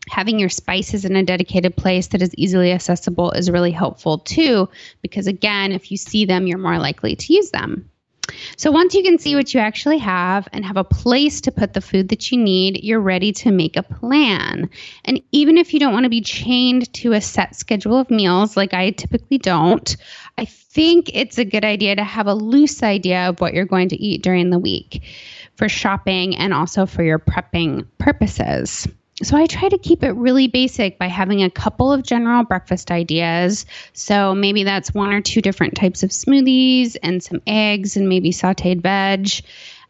Having 0.09 0.39
your 0.39 0.49
spices 0.49 1.05
in 1.05 1.15
a 1.15 1.23
dedicated 1.23 1.75
place 1.75 2.07
that 2.07 2.21
is 2.21 2.35
easily 2.35 2.71
accessible 2.71 3.31
is 3.31 3.49
really 3.49 3.71
helpful 3.71 4.17
too, 4.17 4.69
because 5.01 5.27
again, 5.27 5.71
if 5.71 5.91
you 5.91 5.97
see 5.97 6.25
them, 6.25 6.45
you're 6.45 6.57
more 6.57 6.77
likely 6.77 7.15
to 7.15 7.33
use 7.33 7.51
them. 7.51 7.89
So 8.55 8.71
once 8.71 8.93
you 8.93 9.03
can 9.03 9.19
see 9.19 9.35
what 9.35 9.53
you 9.53 9.59
actually 9.59 9.97
have 9.97 10.47
and 10.53 10.63
have 10.63 10.77
a 10.77 10.83
place 10.83 11.41
to 11.41 11.51
put 11.51 11.73
the 11.73 11.81
food 11.81 12.09
that 12.09 12.31
you 12.31 12.37
need, 12.37 12.83
you're 12.83 13.01
ready 13.01 13.31
to 13.33 13.51
make 13.51 13.75
a 13.75 13.83
plan. 13.83 14.69
And 15.05 15.21
even 15.31 15.57
if 15.57 15.73
you 15.73 15.79
don't 15.79 15.93
want 15.93 16.05
to 16.05 16.09
be 16.09 16.21
chained 16.21 16.91
to 16.93 17.13
a 17.13 17.21
set 17.21 17.55
schedule 17.55 17.97
of 17.97 18.09
meals, 18.09 18.55
like 18.55 18.73
I 18.73 18.91
typically 18.91 19.37
don't, 19.37 19.95
I 20.37 20.45
think 20.45 21.11
it's 21.13 21.37
a 21.37 21.45
good 21.45 21.65
idea 21.65 21.95
to 21.95 22.03
have 22.03 22.27
a 22.27 22.33
loose 22.33 22.81
idea 22.81 23.29
of 23.29 23.41
what 23.41 23.53
you're 23.53 23.65
going 23.65 23.89
to 23.89 24.01
eat 24.01 24.23
during 24.23 24.49
the 24.49 24.59
week 24.59 25.03
for 25.55 25.67
shopping 25.67 26.35
and 26.35 26.53
also 26.53 26.85
for 26.85 27.03
your 27.03 27.19
prepping 27.19 27.85
purposes. 27.97 28.87
So 29.21 29.37
I 29.37 29.45
try 29.45 29.69
to 29.69 29.77
keep 29.77 30.03
it 30.03 30.11
really 30.13 30.47
basic 30.47 30.97
by 30.97 31.07
having 31.07 31.43
a 31.43 31.49
couple 31.49 31.93
of 31.93 32.03
general 32.03 32.43
breakfast 32.43 32.89
ideas. 32.89 33.65
So 33.93 34.33
maybe 34.33 34.63
that's 34.63 34.93
one 34.93 35.13
or 35.13 35.21
two 35.21 35.39
different 35.39 35.75
types 35.75 36.01
of 36.01 36.09
smoothies 36.09 36.97
and 37.03 37.21
some 37.21 37.41
eggs 37.45 37.95
and 37.95 38.09
maybe 38.09 38.31
sauteed 38.31 38.81
veg. 38.81 39.29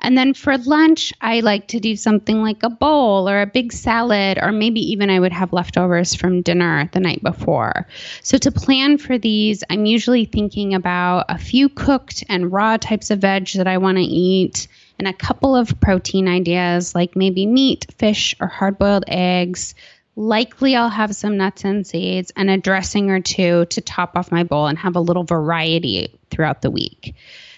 And 0.02 0.18
then 0.18 0.34
for 0.34 0.58
lunch, 0.58 1.14
I 1.22 1.40
like 1.40 1.70
to 1.70 1.80
do 1.80 1.96
something 1.96 2.42
like 2.42 2.62
a 2.62 2.70
bowl 2.70 3.30
or 3.30 3.42
a 3.42 3.48
big 3.48 3.72
salad, 3.72 4.38
or 4.42 4.52
maybe 4.52 4.82
even 4.92 5.10
I 5.10 5.18
would 5.18 5.32
have 5.32 5.54
leftovers 5.54 6.14
from 6.14 6.42
dinner 6.42 6.90
the 6.92 7.00
night 7.00 7.24
before. 7.24 7.88
So 8.22 8.38
to 8.38 8.52
plan 8.52 8.98
for 8.98 9.18
these, 9.18 9.64
I'm 9.70 9.86
usually 9.86 10.26
thinking 10.26 10.74
about 10.74 11.28
a 11.30 11.38
few 11.38 11.70
cooked 11.70 12.26
and 12.28 12.52
raw 12.52 12.76
types 12.76 13.12
of 13.12 13.20
veg 13.20 13.54
that 13.54 13.68
I 13.68 13.78
want 13.78 13.98
to 13.98 14.04
eat 14.04 14.68
and 15.04 15.14
a 15.14 15.18
couple 15.18 15.54
of 15.54 15.82
protein 15.82 16.30
ideas 16.30 16.96
like 16.96 17.14
maybe 17.14 17.46
meat, 17.46 17.86
fish, 17.98 18.36
or 18.40 18.48
hard 18.48 18.78
boiled 18.78 19.04
eggs. 19.10 19.76
Likely, 20.16 20.78
I'll 20.78 20.88
have 20.88 21.14
some 21.14 21.36
nuts 21.36 21.66
and 21.66 21.86
seeds 21.86 22.32
and 22.38 22.50
a 22.50 22.58
dressing 22.58 23.12
or 23.12 23.20
two 23.20 23.66
to 23.66 23.82
top 23.82 24.16
off 24.16 24.32
my 24.32 24.44
bowl 24.44 24.68
and 24.68 24.78
have 24.78 24.96
a 24.96 25.02
little 25.02 25.26
variety 25.26 26.18
throughout 26.30 26.62
the 26.62 26.72
week. 26.72 27.16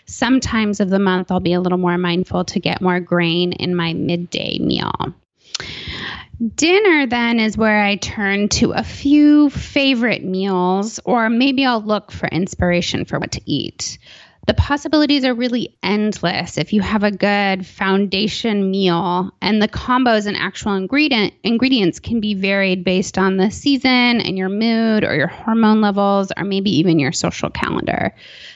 Sometimes 0.07 0.79
of 0.79 0.89
the 0.89 0.97
month, 0.97 1.29
I'll 1.29 1.39
be 1.39 1.53
a 1.53 1.61
little 1.61 1.77
more 1.77 1.99
mindful 1.99 2.45
to 2.45 2.59
get 2.59 2.81
more 2.81 2.99
grain 2.99 3.51
in 3.51 3.75
my 3.75 3.93
midday 3.93 4.57
meal. 4.57 5.13
Dinner 6.55 7.05
then 7.05 7.39
is 7.39 7.57
where 7.57 7.83
I 7.83 7.97
turn 7.97 8.49
to 8.49 8.71
a 8.71 8.83
few 8.83 9.51
favorite 9.51 10.23
meals, 10.23 10.99
or 11.05 11.29
maybe 11.29 11.63
I'll 11.63 11.83
look 11.83 12.11
for 12.11 12.27
inspiration 12.27 13.05
for 13.05 13.19
what 13.19 13.33
to 13.33 13.41
eat 13.45 13.99
the 14.47 14.53
possibilities 14.53 15.25
are 15.25 15.33
really 15.33 15.75
endless 15.81 16.57
if 16.57 16.71
you 16.71 16.81
have 16.81 17.03
a 17.03 17.11
good 17.11 17.65
foundation 17.65 18.69
meal 18.69 19.31
and 19.41 19.61
the 19.61 19.67
combos 19.67 20.27
and 20.27 20.37
actual 20.37 20.73
ingredient 20.73 21.33
ingredients 21.43 21.99
can 21.99 22.19
be 22.19 22.33
varied 22.33 22.83
based 22.83 23.17
on 23.17 23.37
the 23.37 23.49
season 23.49 24.21
and 24.21 24.37
your 24.37 24.49
mood 24.49 25.03
or 25.03 25.15
your 25.15 25.27
hormone 25.27 25.81
levels 25.81 26.31
or 26.37 26.43
maybe 26.43 26.69
even 26.69 26.99
your 26.99 27.11
social 27.11 27.49
calendar. 27.49 28.13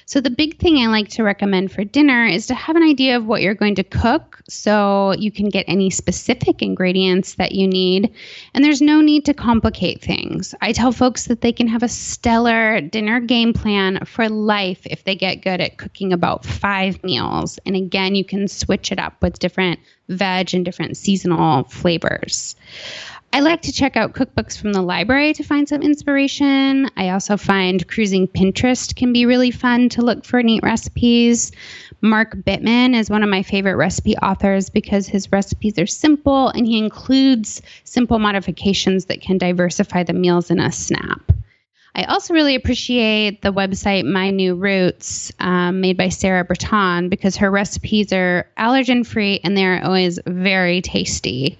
So 0.10 0.20
the 0.20 0.32
big 0.32 0.58
thing 0.58 0.78
I 0.80 0.88
like 0.88 1.10
to 1.10 1.24
recommend 1.24 1.72
for 1.72 1.84
dinner 1.84 2.25
is 2.25 2.48
to 2.48 2.56
have 2.56 2.75
an 2.75 2.82
idea 2.82 3.16
of 3.16 3.28
what 3.28 3.44
you're 3.44 3.54
going 3.54 3.75
to 3.75 3.84
cook 3.84 4.42
so 4.50 5.13
you 5.20 5.32
can 5.32 5.50
get 5.50 5.66
any 5.68 5.92
specific 5.92 6.63
ingredients 6.63 7.36
that 7.36 7.51
you 7.51 7.68
need 7.68 8.12
and 8.56 8.66
there's 8.66 8.82
no 8.82 9.01
need 9.01 9.25
to 9.25 9.36
complicate 9.36 10.01
things. 10.01 10.56
I 10.62 10.72
tell 10.72 10.92
folks 10.92 11.25
that 11.25 11.42
they 11.42 11.54
can 11.54 11.68
have 11.68 11.84
a 11.84 11.88
stellar 11.88 12.82
dinner 12.82 13.20
game 13.20 13.54
plan 13.54 14.04
for 14.06 14.30
life 14.30 14.82
if 14.86 15.04
they 15.04 15.13
get 15.13 15.44
good 15.44 15.62
at 15.62 15.78
cooking 15.78 16.12
about 16.12 16.44
five 16.44 17.04
meals. 17.04 17.60
And 17.68 17.75
again, 17.75 18.16
you 18.16 18.25
can 18.25 18.48
switch 18.48 18.92
it 18.92 18.98
up 18.98 19.22
with 19.22 19.38
different 19.38 19.80
veg 20.08 20.56
and 20.56 20.66
different 20.66 20.98
seasonal 20.98 21.66
flavors. 21.66 22.56
I 23.31 23.41
like 23.41 23.62
to 23.63 23.71
check 23.71 23.95
out 23.95 24.13
cookbooks 24.13 24.57
from 24.57 24.74
the 24.74 24.81
library 24.81 25.33
to 25.33 25.43
find 25.43 25.69
some 25.69 25.83
inspiration. 25.83 26.89
I 26.98 27.09
also 27.09 27.38
find 27.38 27.88
cruising 27.88 28.27
Pinterest 28.27 28.95
can 28.95 29.13
be 29.13 29.27
really 29.27 29.51
fun 29.51 29.89
to 29.89 30.01
look 30.01 30.25
for 30.25 30.41
neat 30.41 30.63
recipes. 30.63 31.51
Mark 32.01 32.36
Bittman 32.38 32.95
is 32.95 33.09
one 33.09 33.21
of 33.21 33.29
my 33.29 33.43
favorite 33.43 33.75
recipe 33.75 34.17
authors 34.17 34.71
because 34.71 35.07
his 35.07 35.31
recipes 35.31 35.77
are 35.77 35.86
simple 35.86 36.50
and 36.50 36.65
he 36.65 36.79
includes 36.79 37.62
simple 37.83 38.17
modifications 38.17 39.05
that 39.05 39.21
can 39.21 39.38
diversify 39.38 40.01
the 40.01 40.13
meals 40.13 40.50
in 40.50 40.59
a 40.59 40.71
snap. 40.71 41.21
I 42.00 42.03
also 42.03 42.34
really 42.34 42.56
appreciate 42.56 43.41
the 43.41 43.51
website 43.51 44.06
My 44.06 44.29
New 44.29 44.56
Roots, 44.56 45.34
um, 45.41 45.82
made 45.82 45.98
by 45.98 46.08
Sarah 46.08 46.46
Britton, 46.46 47.10
because 47.10 47.36
her 47.36 47.51
recipes 47.51 48.13
are 48.13 48.50
allergen 48.58 49.06
free 49.06 49.41
and 49.44 49.58
they're 49.58 49.84
always 49.84 50.18
very 50.25 50.82
tasty. 50.82 51.60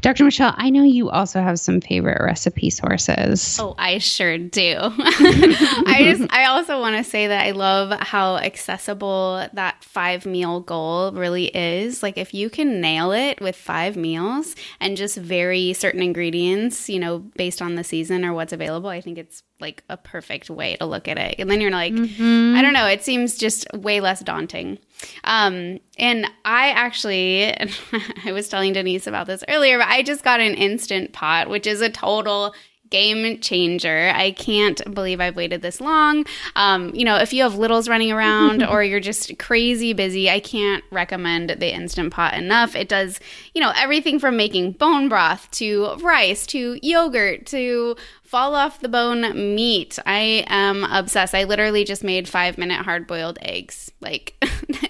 Dr. 0.00 0.22
Michelle, 0.22 0.54
I 0.56 0.70
know 0.70 0.84
you 0.84 1.10
also 1.10 1.40
have 1.40 1.58
some 1.58 1.80
favorite 1.80 2.22
recipe 2.22 2.70
sources. 2.70 3.58
Oh, 3.58 3.74
I 3.78 3.98
sure 3.98 4.38
do. 4.38 4.76
I 4.78 6.14
just, 6.16 6.32
I 6.32 6.44
also 6.44 6.78
want 6.78 6.96
to 6.96 7.02
say 7.02 7.26
that 7.26 7.44
I 7.44 7.50
love 7.50 7.90
how 7.98 8.36
accessible 8.36 9.44
that 9.54 9.82
five 9.82 10.24
meal 10.24 10.60
goal 10.60 11.10
really 11.10 11.46
is. 11.46 12.00
Like, 12.00 12.16
if 12.16 12.32
you 12.32 12.48
can 12.48 12.80
nail 12.80 13.10
it 13.10 13.40
with 13.40 13.56
five 13.56 13.96
meals 13.96 14.54
and 14.78 14.96
just 14.96 15.16
vary 15.16 15.72
certain 15.72 16.00
ingredients, 16.00 16.88
you 16.88 17.00
know, 17.00 17.18
based 17.18 17.60
on 17.60 17.74
the 17.74 17.82
season 17.82 18.24
or 18.24 18.32
what's 18.32 18.52
available, 18.52 18.88
I 18.88 19.00
think 19.00 19.18
it's 19.18 19.42
like 19.60 19.82
a 19.88 19.96
perfect 19.96 20.50
way 20.50 20.76
to 20.76 20.86
look 20.86 21.08
at 21.08 21.18
it. 21.18 21.36
And 21.38 21.50
then 21.50 21.60
you're 21.60 21.70
like, 21.70 21.92
mm-hmm. 21.92 22.56
I 22.56 22.62
don't 22.62 22.72
know, 22.72 22.86
it 22.86 23.02
seems 23.02 23.36
just 23.36 23.66
way 23.74 24.00
less 24.00 24.20
daunting. 24.20 24.78
Um, 25.24 25.80
and 25.98 26.26
I 26.44 26.70
actually, 26.70 27.54
I 28.24 28.32
was 28.32 28.48
telling 28.48 28.72
Denise 28.72 29.06
about 29.06 29.26
this 29.26 29.44
earlier, 29.48 29.78
but 29.78 29.88
I 29.88 30.02
just 30.02 30.24
got 30.24 30.40
an 30.40 30.54
instant 30.54 31.12
pot, 31.12 31.48
which 31.48 31.66
is 31.66 31.80
a 31.80 31.90
total 31.90 32.54
game 32.90 33.40
changer. 33.40 34.12
I 34.14 34.32
can't 34.32 34.82
believe 34.92 35.20
I've 35.20 35.36
waited 35.36 35.62
this 35.62 35.80
long. 35.80 36.26
Um, 36.56 36.92
you 36.94 37.04
know, 37.04 37.16
if 37.16 37.32
you 37.32 37.44
have 37.44 37.56
littles 37.56 37.88
running 37.88 38.12
around 38.12 38.62
or 38.68 38.82
you're 38.82 39.00
just 39.00 39.38
crazy 39.38 39.92
busy, 39.92 40.28
I 40.28 40.40
can't 40.40 40.84
recommend 40.90 41.50
the 41.50 41.72
Instant 41.72 42.12
Pot 42.12 42.34
enough. 42.34 42.74
It 42.74 42.88
does, 42.88 43.20
you 43.54 43.60
know, 43.60 43.72
everything 43.76 44.18
from 44.18 44.36
making 44.36 44.72
bone 44.72 45.08
broth 45.08 45.50
to 45.52 45.94
rice 46.00 46.46
to 46.48 46.78
yogurt 46.82 47.46
to 47.46 47.96
fall 48.30 48.54
off 48.54 48.78
the 48.78 48.88
bone 48.88 49.56
meat. 49.56 49.98
I 50.06 50.44
am 50.46 50.84
obsessed. 50.84 51.34
I 51.34 51.42
literally 51.42 51.82
just 51.82 52.04
made 52.04 52.28
five 52.28 52.58
minute 52.58 52.84
hard 52.84 53.08
boiled 53.08 53.40
eggs. 53.42 53.90
Like 54.00 54.36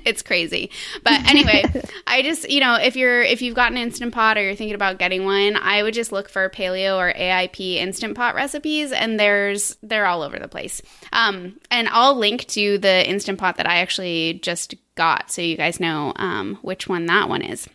it's 0.04 0.20
crazy. 0.20 0.70
But 1.02 1.26
anyway, 1.26 1.64
I 2.06 2.20
just, 2.20 2.50
you 2.50 2.60
know, 2.60 2.74
if 2.74 2.96
you're 2.96 3.22
if 3.22 3.40
you've 3.40 3.54
got 3.54 3.72
an 3.72 3.78
instant 3.78 4.12
pot 4.12 4.36
or 4.36 4.42
you're 4.42 4.54
thinking 4.54 4.74
about 4.74 4.98
getting 4.98 5.24
one, 5.24 5.56
I 5.56 5.82
would 5.82 5.94
just 5.94 6.12
look 6.12 6.28
for 6.28 6.50
paleo 6.50 6.98
or 6.98 7.14
AIP 7.14 7.76
instant 7.76 8.14
pot 8.14 8.34
recipes 8.34 8.92
and 8.92 9.18
there's 9.18 9.74
they're 9.82 10.06
all 10.06 10.20
over 10.20 10.38
the 10.38 10.46
place. 10.46 10.82
Um 11.14 11.58
and 11.70 11.88
I'll 11.88 12.16
link 12.18 12.46
to 12.48 12.76
the 12.76 13.08
instant 13.08 13.38
pot 13.38 13.56
that 13.56 13.66
I 13.66 13.78
actually 13.78 14.34
just 14.42 14.74
got 14.96 15.30
so 15.30 15.40
you 15.40 15.56
guys 15.56 15.80
know 15.80 16.12
um 16.16 16.58
which 16.60 16.88
one 16.88 17.06
that 17.06 17.30
one 17.30 17.40
is. 17.40 17.66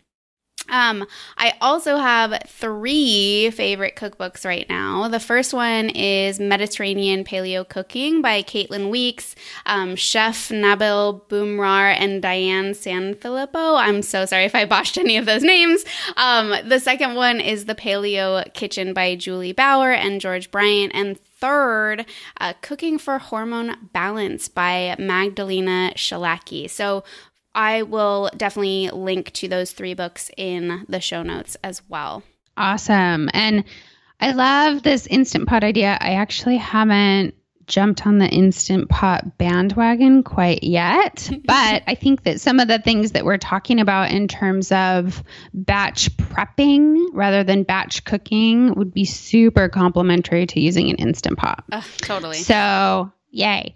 Um, 0.68 1.06
I 1.36 1.54
also 1.60 1.96
have 1.96 2.42
three 2.46 3.50
favorite 3.50 3.96
cookbooks 3.96 4.44
right 4.44 4.68
now. 4.68 5.08
The 5.08 5.20
first 5.20 5.54
one 5.54 5.90
is 5.90 6.40
Mediterranean 6.40 7.24
Paleo 7.24 7.68
Cooking 7.68 8.22
by 8.22 8.42
Caitlin 8.42 8.90
Weeks, 8.90 9.34
um, 9.66 9.96
Chef 9.96 10.48
Nabil 10.48 11.20
Boumrar, 11.28 11.94
and 11.98 12.20
Diane 12.20 12.72
Sanfilippo. 12.72 13.78
I'm 13.78 14.02
so 14.02 14.24
sorry 14.26 14.44
if 14.44 14.54
I 14.54 14.64
botched 14.64 14.98
any 14.98 15.16
of 15.16 15.26
those 15.26 15.42
names. 15.42 15.84
Um, 16.16 16.54
the 16.64 16.80
second 16.80 17.14
one 17.14 17.40
is 17.40 17.66
The 17.66 17.74
Paleo 17.74 18.52
Kitchen 18.54 18.92
by 18.92 19.16
Juli 19.16 19.52
Bauer 19.52 19.92
and 19.92 20.20
George 20.20 20.50
Bryant. 20.50 20.92
And 20.94 21.18
third, 21.18 22.06
uh, 22.40 22.54
Cooking 22.62 22.98
for 22.98 23.18
Hormone 23.18 23.76
Balance 23.92 24.48
by 24.48 24.96
Magdalena 24.98 25.92
Wszelaki. 25.94 26.68
So, 26.68 27.04
I 27.56 27.82
will 27.82 28.30
definitely 28.36 28.90
link 28.90 29.32
to 29.32 29.48
those 29.48 29.72
three 29.72 29.94
books 29.94 30.30
in 30.36 30.84
the 30.90 31.00
show 31.00 31.22
notes 31.22 31.56
as 31.64 31.82
well. 31.88 32.22
Awesome. 32.56 33.30
And 33.32 33.64
I 34.20 34.32
love 34.32 34.82
this 34.82 35.06
Instant 35.06 35.48
Pot 35.48 35.64
idea. 35.64 35.96
I 35.98 36.14
actually 36.14 36.58
haven't 36.58 37.34
jumped 37.66 38.06
on 38.06 38.18
the 38.18 38.28
Instant 38.28 38.90
Pot 38.90 39.38
bandwagon 39.38 40.22
quite 40.22 40.62
yet, 40.62 41.30
but 41.46 41.82
I 41.86 41.94
think 41.94 42.24
that 42.24 42.42
some 42.42 42.60
of 42.60 42.68
the 42.68 42.78
things 42.78 43.12
that 43.12 43.24
we're 43.24 43.38
talking 43.38 43.80
about 43.80 44.10
in 44.10 44.28
terms 44.28 44.70
of 44.70 45.24
batch 45.54 46.14
prepping 46.18 47.06
rather 47.12 47.42
than 47.42 47.62
batch 47.62 48.04
cooking 48.04 48.74
would 48.74 48.92
be 48.92 49.06
super 49.06 49.70
complementary 49.70 50.46
to 50.46 50.60
using 50.60 50.90
an 50.90 50.96
Instant 50.96 51.38
Pot. 51.38 51.64
Uh, 51.72 51.82
totally. 51.98 52.36
So, 52.36 53.10
yay. 53.30 53.74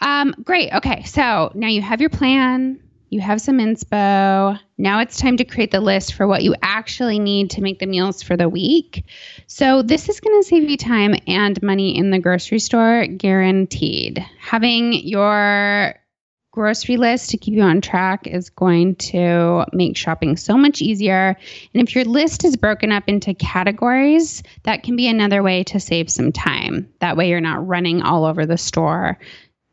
Um, 0.00 0.34
great. 0.42 0.72
Okay. 0.74 1.04
So 1.04 1.52
now 1.54 1.68
you 1.68 1.80
have 1.80 2.00
your 2.00 2.10
plan 2.10 2.80
you 3.08 3.20
have 3.20 3.40
some 3.40 3.58
inspo. 3.58 4.58
Now 4.78 5.00
it's 5.00 5.18
time 5.18 5.36
to 5.36 5.44
create 5.44 5.70
the 5.70 5.80
list 5.80 6.14
for 6.14 6.26
what 6.26 6.42
you 6.42 6.54
actually 6.62 7.18
need 7.18 7.50
to 7.50 7.62
make 7.62 7.78
the 7.78 7.86
meals 7.86 8.22
for 8.22 8.36
the 8.36 8.48
week. 8.48 9.04
So, 9.46 9.82
this 9.82 10.08
is 10.08 10.20
going 10.20 10.40
to 10.40 10.48
save 10.48 10.68
you 10.68 10.76
time 10.76 11.14
and 11.26 11.62
money 11.62 11.96
in 11.96 12.10
the 12.10 12.18
grocery 12.18 12.58
store, 12.58 13.06
guaranteed. 13.06 14.24
Having 14.38 14.94
your 14.94 15.94
grocery 16.56 16.96
list 16.96 17.28
to 17.28 17.36
keep 17.36 17.52
you 17.52 17.60
on 17.62 17.82
track 17.82 18.26
is 18.26 18.48
going 18.48 18.96
to 18.96 19.66
make 19.74 19.94
shopping 19.94 20.38
so 20.38 20.56
much 20.56 20.80
easier. 20.80 21.36
And 21.74 21.86
if 21.86 21.94
your 21.94 22.06
list 22.06 22.46
is 22.46 22.56
broken 22.56 22.90
up 22.90 23.04
into 23.06 23.34
categories, 23.34 24.42
that 24.62 24.82
can 24.82 24.96
be 24.96 25.06
another 25.06 25.42
way 25.42 25.64
to 25.64 25.78
save 25.78 26.10
some 26.10 26.32
time. 26.32 26.88
That 27.00 27.16
way, 27.16 27.28
you're 27.28 27.42
not 27.42 27.66
running 27.66 28.00
all 28.00 28.24
over 28.24 28.46
the 28.46 28.56
store 28.56 29.18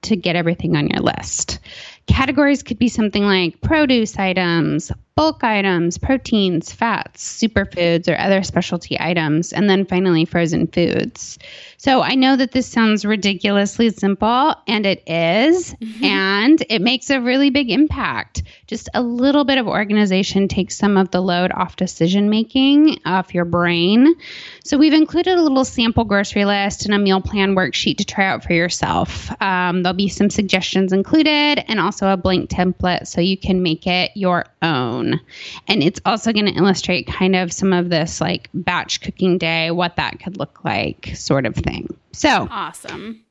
to 0.03 0.17
get 0.17 0.35
everything 0.35 0.75
on 0.75 0.89
your 0.89 0.99
list. 0.99 1.59
Categories 2.07 2.63
could 2.63 2.79
be 2.79 2.89
something 2.89 3.23
like 3.23 3.61
produce 3.61 4.17
items, 4.17 4.91
bulk 5.15 5.43
items, 5.43 5.97
proteins, 5.97 6.73
fats, 6.73 7.41
superfoods, 7.41 8.11
or 8.11 8.17
other 8.17 8.41
specialty 8.43 8.99
items, 8.99 9.53
and 9.53 9.69
then 9.69 9.85
finally 9.85 10.25
frozen 10.25 10.67
foods. 10.67 11.37
So 11.77 12.01
I 12.01 12.15
know 12.15 12.35
that 12.35 12.53
this 12.53 12.65
sounds 12.65 13.05
ridiculously 13.05 13.89
simple, 13.91 14.55
and 14.67 14.85
it 14.85 15.03
is, 15.05 15.75
mm-hmm. 15.75 16.03
and 16.03 16.65
it 16.69 16.81
makes 16.81 17.09
a 17.09 17.21
really 17.21 17.49
big 17.49 17.69
impact. 17.69 18.43
Just 18.67 18.89
a 18.93 19.01
little 19.01 19.43
bit 19.43 19.57
of 19.57 19.67
organization 19.67 20.47
takes 20.47 20.77
some 20.77 20.97
of 20.97 21.11
the 21.11 21.21
load 21.21 21.51
off 21.51 21.75
decision 21.75 22.29
making, 22.29 22.99
off 23.05 23.33
your 23.33 23.45
brain. 23.45 24.15
So 24.63 24.77
we've 24.77 24.93
included 24.93 25.37
a 25.37 25.41
little 25.41 25.65
sample 25.65 26.05
grocery 26.05 26.45
list 26.45 26.85
and 26.85 26.93
a 26.93 26.99
meal 26.99 27.21
plan 27.21 27.55
worksheet 27.55 27.97
to 27.97 28.05
try 28.05 28.25
out 28.25 28.43
for 28.43 28.53
yourself. 28.53 29.29
Um, 29.41 29.83
there'll 29.83 29.95
be 29.95 30.09
some 30.09 30.29
suggestions 30.29 30.93
included 30.93 31.63
and 31.67 31.79
also 31.93 32.11
a 32.11 32.17
blank 32.17 32.49
template 32.49 33.05
so 33.05 33.21
you 33.21 33.37
can 33.37 33.61
make 33.61 33.85
it 33.85 34.11
your 34.15 34.45
own. 34.63 35.19
And 35.67 35.83
it's 35.83 36.01
also 36.05 36.33
going 36.33 36.47
to 36.47 36.53
illustrate 36.53 37.05
kind 37.05 37.35
of 37.35 37.53
some 37.53 37.71
of 37.71 37.89
this 37.89 38.19
like 38.19 38.49
batch 38.53 39.01
cooking 39.01 39.37
day, 39.37 39.69
what 39.69 39.95
that 39.97 40.19
could 40.19 40.37
look 40.37 40.63
like, 40.65 41.11
sort 41.13 41.45
of 41.45 41.55
thing. 41.55 41.95
So 42.11 42.47
awesome. 42.49 43.23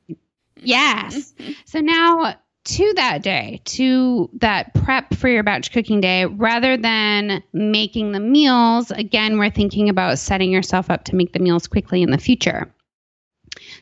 Yes. 0.61 1.33
so 1.65 1.79
now 1.79 2.35
to 2.65 2.93
that 2.95 3.21
day, 3.21 3.59
to 3.65 4.29
that 4.35 4.73
prep 4.73 5.13
for 5.15 5.27
your 5.27 5.43
batch 5.43 5.73
cooking 5.73 5.99
day, 5.99 6.25
rather 6.25 6.77
than 6.77 7.43
making 7.51 8.13
the 8.13 8.21
meals, 8.21 8.91
again, 8.91 9.37
we're 9.37 9.49
thinking 9.49 9.89
about 9.89 10.17
setting 10.17 10.49
yourself 10.51 10.89
up 10.89 11.03
to 11.05 11.15
make 11.17 11.33
the 11.33 11.39
meals 11.39 11.67
quickly 11.67 12.01
in 12.01 12.11
the 12.11 12.17
future. 12.17 12.73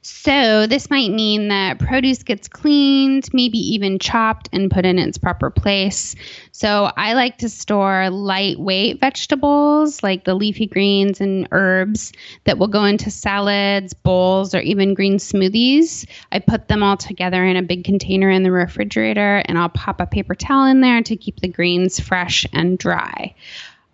So, 0.04 0.66
this 0.66 0.90
might 0.90 1.12
mean 1.12 1.50
that 1.50 1.78
produce 1.78 2.24
gets 2.24 2.48
cleaned, 2.48 3.32
maybe 3.34 3.60
even 3.60 4.00
chopped 4.00 4.50
and 4.52 4.72
put 4.72 4.84
in 4.84 4.98
its 4.98 5.20
proper 5.20 5.52
place. 5.52 6.16
So, 6.52 6.92
I 6.98 7.14
like 7.14 7.38
to 7.40 7.50
store 7.50 8.10
lightweight 8.10 9.00
vegetables 9.00 10.02
like 10.02 10.24
the 10.24 10.34
leafy 10.34 10.66
greens 10.66 11.22
and 11.22 11.48
herbs 11.52 12.14
that 12.46 12.58
will 12.58 12.68
go 12.68 12.84
into 12.84 13.12
salads, 13.12 13.94
bowls, 13.94 14.56
or 14.56 14.62
even 14.62 14.96
green 14.96 15.18
smoothies. 15.18 16.08
I 16.32 16.40
put 16.40 16.68
them 16.68 16.82
all 16.82 16.98
together 16.98 17.46
in 17.46 17.56
a 17.56 17.62
big 17.62 17.84
container 17.84 18.32
in 18.32 18.42
the 18.42 18.52
refrigerator 18.52 19.44
and 19.46 19.60
I'll 19.60 19.70
pop 19.70 20.02
a 20.02 20.08
paper 20.08 20.34
towel 20.34 20.66
in 20.66 20.82
there 20.82 21.04
to 21.04 21.16
keep 21.16 21.42
the 21.42 21.48
greens 21.48 22.00
fresh 22.00 22.48
and 22.54 22.76
dry. 22.80 23.36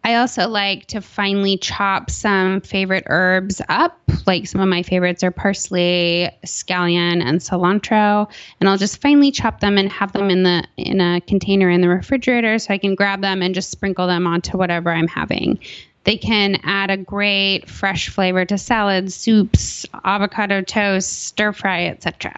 I 0.08 0.16
also 0.16 0.48
like 0.48 0.86
to 0.88 1.02
finely 1.02 1.58
chop 1.58 2.10
some 2.10 2.62
favorite 2.62 3.04
herbs 3.08 3.62
up. 3.68 4.00
Like 4.26 4.48
some 4.48 4.62
of 4.62 4.70
my 4.70 4.82
favorites 4.82 5.22
are 5.22 5.32
parsley, 5.32 6.30
scallion, 6.46 7.22
and 7.22 7.42
cilantro. 7.42 8.32
And 8.62 8.70
I'll 8.70 8.78
just 8.78 9.02
finely 9.02 9.32
chop 9.32 9.60
them 9.60 9.78
and 9.78 9.92
have 9.92 10.14
them 10.14 10.30
in 10.30 10.44
the 10.44 10.64
in 10.78 11.02
a 11.02 11.20
container 11.20 11.70
in 11.70 11.82
the 11.82 11.90
refrigerator 11.90 12.58
so 12.58 12.74
I 12.74 12.78
can 12.78 12.96
grab 12.96 13.20
them 13.20 13.42
and 13.42 13.54
just 13.54 13.70
sprinkle 13.70 14.08
them 14.08 14.26
onto 14.26 14.58
whatever 14.58 14.92
I'm 14.92 15.10
having. 15.10 15.60
They 16.06 16.16
can 16.16 16.62
add 16.64 16.90
a 16.90 16.96
great 16.96 17.70
fresh 17.70 18.08
flavor 18.08 18.46
to 18.46 18.58
salads, 18.58 19.14
soups, 19.14 19.86
avocado 20.06 20.62
toast, 20.62 21.26
stir 21.26 21.52
fry, 21.52 21.88
etc. 21.88 22.34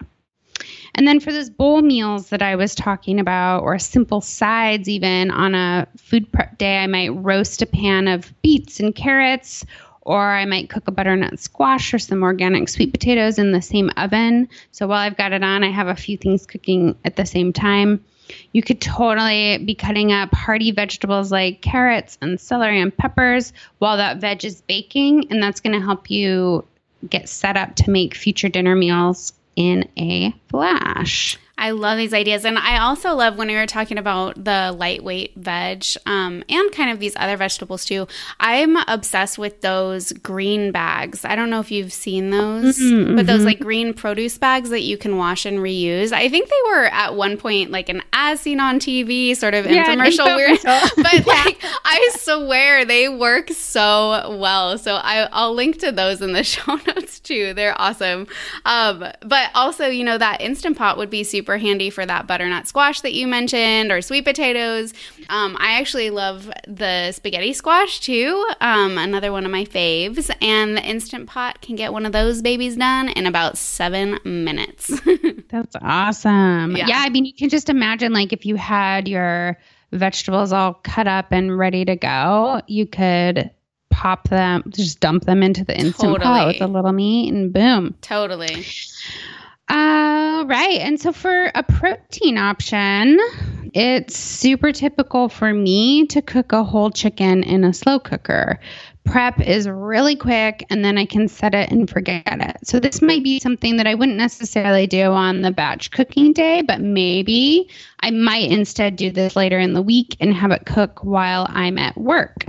And 1.00 1.08
then 1.08 1.22
for 1.22 1.32
those 1.32 1.50
bowl 1.50 1.82
meals 1.82 2.28
that 2.28 2.42
I 2.42 2.58
was 2.58 2.76
talking 2.76 3.22
about, 3.22 3.64
or 3.64 3.80
simple 3.80 4.20
sides, 4.20 4.90
even 4.90 5.32
on 5.32 5.56
a 5.56 5.88
food 5.96 6.30
prep 6.34 6.58
day, 6.58 6.80
I 6.80 6.88
might 6.88 7.16
roast 7.16 7.62
a 7.62 7.66
pan 7.66 8.10
of 8.10 8.34
beets 8.42 8.82
and 8.82 8.94
carrots, 8.94 9.66
or 10.02 10.22
I 10.22 10.44
might 10.44 10.70
cook 10.70 10.90
a 10.90 10.92
butternut 10.92 11.40
squash 11.40 11.94
or 11.94 12.00
some 12.00 12.22
organic 12.22 12.68
sweet 12.68 12.92
potatoes 12.92 13.40
in 13.40 13.54
the 13.54 13.62
same 13.62 13.90
oven. 13.96 14.50
So 14.74 14.88
while 14.88 15.00
I've 15.00 15.16
got 15.16 15.32
it 15.32 15.42
on, 15.42 15.64
I 15.64 15.72
have 15.72 15.88
a 15.88 15.96
few 15.96 16.18
things 16.18 16.46
cooking 16.46 16.98
at 17.06 17.16
the 17.16 17.26
same 17.26 17.54
time. 17.54 18.04
You 18.52 18.62
could 18.62 18.82
totally 18.82 19.58
be 19.60 19.76
cutting 19.76 20.12
up 20.12 20.36
hearty 20.36 20.72
vegetables 20.72 21.32
like 21.32 21.62
carrots 21.62 22.18
and 22.22 22.38
celery 22.42 22.82
and 22.82 22.96
peppers 22.96 23.54
while 23.78 23.96
that 23.96 24.18
veg 24.18 24.44
is 24.44 24.60
baking, 24.64 25.32
and 25.32 25.42
that's 25.42 25.62
going 25.62 25.80
to 25.80 25.86
help 25.86 26.12
you 26.12 26.66
get 27.10 27.30
set 27.30 27.56
up 27.56 27.76
to 27.76 27.90
make 27.90 28.16
future 28.16 28.50
dinner 28.50 28.76
meals 28.76 29.32
in 29.60 29.84
a 29.98 30.34
flash. 30.48 31.38
I 31.60 31.72
love 31.72 31.98
these 31.98 32.14
ideas. 32.14 32.46
And 32.46 32.58
I 32.58 32.80
also 32.80 33.14
love 33.14 33.38
when 33.38 33.50
we 33.50 33.56
were 33.56 33.66
talking 33.66 33.98
about 33.98 34.44
the 34.44 34.74
lightweight 34.76 35.36
veg 35.36 35.86
um, 36.06 36.42
and 36.48 36.72
kind 36.72 36.90
of 36.90 37.00
these 37.00 37.14
other 37.18 37.36
vegetables 37.36 37.84
too. 37.84 38.08
I'm 38.40 38.78
obsessed 38.88 39.38
with 39.38 39.60
those 39.60 40.14
green 40.14 40.72
bags. 40.72 41.26
I 41.26 41.36
don't 41.36 41.50
know 41.50 41.60
if 41.60 41.70
you've 41.70 41.92
seen 41.92 42.30
those, 42.30 42.80
mm-hmm, 42.80 43.18
but 43.18 43.28
those 43.28 43.40
mm-hmm. 43.40 43.46
like 43.46 43.60
green 43.60 43.94
produce 43.94 44.38
bags 44.38 44.70
that 44.70 44.82
you 44.82 44.98
can 44.98 45.18
wash 45.18 45.46
and 45.46 45.60
reuse. 45.60 46.14
I 46.14 46.30
think 46.30 46.48
they 46.50 46.70
were 46.72 46.86
at 46.86 47.16
one 47.16 47.36
point 47.36 47.72
like 47.72 47.90
an 47.90 48.04
as 48.14 48.40
seen 48.40 48.62
on 48.62 48.80
TV 48.80 49.36
sort 49.36 49.54
of 49.54 49.66
yeah, 49.66 49.94
infomercial. 49.94 50.36
Weird, 50.38 50.60
but 50.64 51.28
like 51.28 51.62
I 51.84 52.10
swear 52.14 52.86
they 52.86 53.10
work 53.10 53.50
so 53.50 54.38
well. 54.40 54.78
So 54.78 54.96
I, 54.96 55.28
I'll 55.34 55.54
link 55.54 55.80
to 55.80 55.92
those 55.92 56.22
in 56.22 56.32
the 56.32 56.44
show 56.46 56.76
notes 56.88 57.20
too. 57.20 57.54
They're 57.54 57.80
awesome. 57.80 58.28
Um, 58.64 59.06
but 59.22 59.50
also, 59.56 59.88
you 59.88 60.06
know, 60.06 60.18
that 60.18 60.40
Instant 60.40 60.78
Pot 60.78 60.98
would 60.98 61.10
be 61.10 61.24
super 61.24 61.49
super 61.50 61.58
handy 61.58 61.90
for 61.90 62.06
that 62.06 62.28
butternut 62.28 62.68
squash 62.68 63.02
that 63.02 63.14
you 63.14 63.28
mentioned 63.28 63.92
or 63.92 64.04
sweet 64.04 64.24
potatoes. 64.24 64.94
Um, 65.30 65.58
I 65.60 65.80
actually 65.80 66.12
love 66.12 66.48
the 66.68 67.12
spaghetti 67.12 67.54
squash 67.54 68.02
too, 68.02 68.48
um, 68.62 69.00
another 69.00 69.32
one 69.32 69.46
of 69.46 69.52
my 69.52 69.66
faves. 69.66 70.30
And 70.44 70.78
the 70.78 70.84
Instant 70.84 71.28
Pot 71.28 71.60
can 71.62 71.76
get 71.76 71.92
one 71.92 72.06
of 72.06 72.12
those 72.12 72.44
babies 72.44 72.76
done 72.76 73.10
in 73.10 73.26
about 73.26 73.58
seven 73.58 74.20
minutes. 74.24 75.02
That's 75.50 75.76
awesome. 75.82 76.76
Yeah. 76.76 76.86
yeah, 76.88 77.00
I 77.00 77.10
mean, 77.10 77.26
you 77.26 77.34
can 77.34 77.50
just 77.50 77.68
imagine 77.68 78.14
like 78.14 78.32
if 78.32 78.46
you 78.46 78.56
had 78.56 79.08
your 79.08 79.58
vegetables 79.92 80.54
all 80.54 80.76
cut 80.84 81.08
up 81.08 81.32
and 81.32 81.58
ready 81.58 81.84
to 81.84 81.96
go, 81.96 82.62
you 82.68 82.86
could 82.86 83.50
pop 83.90 84.30
them, 84.30 84.66
just 84.70 85.00
dump 85.00 85.26
them 85.26 85.42
into 85.42 85.66
the 85.66 85.76
instant 85.76 86.14
totally. 86.14 86.20
pot 86.20 86.48
with 86.48 86.62
a 86.62 86.68
little 86.68 86.92
meat, 86.92 87.34
and 87.34 87.52
boom. 87.52 87.96
Totally. 88.02 88.68
Uh, 89.70 90.46
right. 90.48 90.80
And 90.80 91.00
so 91.00 91.12
for 91.12 91.52
a 91.54 91.64
protein 91.64 92.38
option, 92.38 93.20
it's 93.74 94.18
super 94.18 94.72
typical 94.72 95.30
for 95.30 95.54
me 95.54 96.08
to 96.08 96.22
cook 96.24 96.52
a 96.52 96.64
whole 96.64 96.90
chicken 96.90 97.44
in 97.44 97.64
a 97.64 97.74
slow 97.74 98.00
cooker. 98.00 98.60
Prep 99.06 99.40
is 99.40 99.68
really 99.68 100.16
quick 100.16 100.66
and 100.70 100.84
then 100.84 100.98
I 100.98 101.06
can 101.06 101.28
set 101.28 101.56
it 101.56 101.72
and 101.72 101.90
forget 101.90 102.24
it. 102.26 102.58
So 102.64 102.80
this 102.80 103.02
might 103.02 103.24
be 103.24 103.40
something 103.40 103.78
that 103.78 103.88
I 103.88 103.96
wouldn't 103.96 104.18
necessarily 104.18 104.88
do 104.88 105.12
on 105.12 105.42
the 105.42 105.52
batch 105.52 105.92
cooking 105.92 106.34
day, 106.34 106.62
but 106.62 106.82
maybe 106.82 107.70
I 108.02 108.12
might 108.12 108.52
instead 108.52 108.96
do 108.96 109.12
this 109.12 109.36
later 109.36 109.60
in 109.60 109.74
the 109.74 109.82
week 109.82 110.16
and 110.20 110.34
have 110.34 110.52
it 110.52 110.66
cook 110.66 111.04
while 111.04 111.48
I'm 111.50 111.78
at 111.78 111.98
work. 111.98 112.46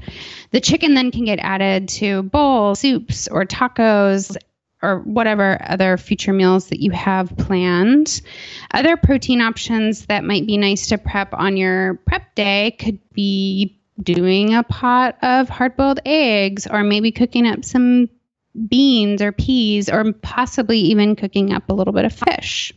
The 0.51 0.61
chicken 0.61 0.95
then 0.95 1.11
can 1.11 1.25
get 1.25 1.39
added 1.39 1.89
to 1.91 2.25
bowls, 2.25 2.81
soups, 2.81 3.29
or 3.29 3.45
tacos 3.45 4.37
or 4.83 5.01
whatever 5.01 5.59
other 5.69 5.97
future 5.97 6.33
meals 6.33 6.69
that 6.69 6.81
you 6.81 6.91
have 6.91 7.37
planned. 7.37 8.23
Other 8.73 8.97
protein 8.97 9.41
options 9.41 10.07
that 10.07 10.25
might 10.25 10.47
be 10.47 10.57
nice 10.57 10.87
to 10.89 10.99
prep 10.99 11.35
on 11.35 11.57
your 11.57 12.01
prep 12.07 12.35
day 12.35 12.77
could 12.79 12.99
be 13.13 13.79
doing 14.03 14.55
a 14.55 14.63
pot 14.63 15.19
of 15.23 15.49
hard 15.49 15.77
boiled 15.77 16.01
eggs 16.07 16.67
or 16.67 16.83
maybe 16.83 17.13
cooking 17.13 17.47
up 17.47 17.65
some 17.65 18.09
beans 18.69 19.23
or 19.23 19.33
peas 19.33 19.89
or 19.89 20.13
possibly 20.23 20.79
even 20.79 21.17
cooking 21.17 21.53
up 21.53 21.69
a 21.69 21.75
little 21.75 21.93
bit 21.93 22.05
of 22.05 22.13
fish. 22.13 22.73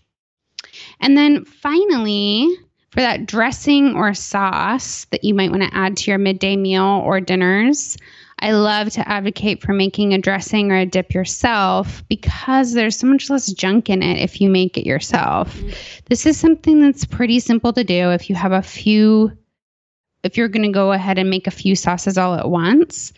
And 1.00 1.18
then 1.18 1.46
finally, 1.46 2.50
for 2.92 3.02
that 3.02 3.26
dressing 3.26 3.96
or 3.96 4.13
sauce 4.13 5.06
that 5.06 5.24
you 5.24 5.34
might 5.34 5.50
want 5.50 5.63
to 5.63 5.76
add 5.76 5.98
to 5.98 6.12
your 6.12 6.20
midday 6.20 6.56
meal 6.56 7.02
or 7.04 7.20
dinners, 7.20 7.98
I 8.39 8.52
love 8.52 8.89
to 8.91 9.08
advocate 9.08 9.62
for 9.62 9.74
making 9.74 10.13
a 10.13 10.17
dressing 10.17 10.72
or 10.72 10.78
a 10.78 10.86
dip 10.86 11.13
yourself 11.13 12.04
because 12.10 12.74
there's 12.74 12.98
so 12.98 13.08
much 13.08 13.30
less 13.30 13.52
junk 13.54 13.89
in 13.89 14.04
it 14.04 14.19
if 14.19 14.41
you 14.41 14.50
make 14.50 14.78
it 14.78 14.86
yourself. 14.86 15.56
Mm-hmm. 15.56 15.69
This 16.10 16.26
is 16.26 16.38
something 16.38 16.82
that's 16.82 17.06
pretty 17.06 17.39
simple 17.39 17.74
to 17.74 17.84
do 17.84 18.12
if 18.12 18.30
you 18.30 18.36
have 18.36 18.52
a 18.52 18.62
few, 18.62 19.32
if 20.24 20.38
you're 20.38 20.50
going 20.50 20.63
to 20.63 20.72
go 20.72 20.91
ahead 20.91 21.17
and 21.17 21.30
make 21.30 21.48
a 21.48 21.52
few 21.52 21.76
sauces 21.76 22.17
all 22.17 22.36
at 22.36 22.50
once. 22.50 23.13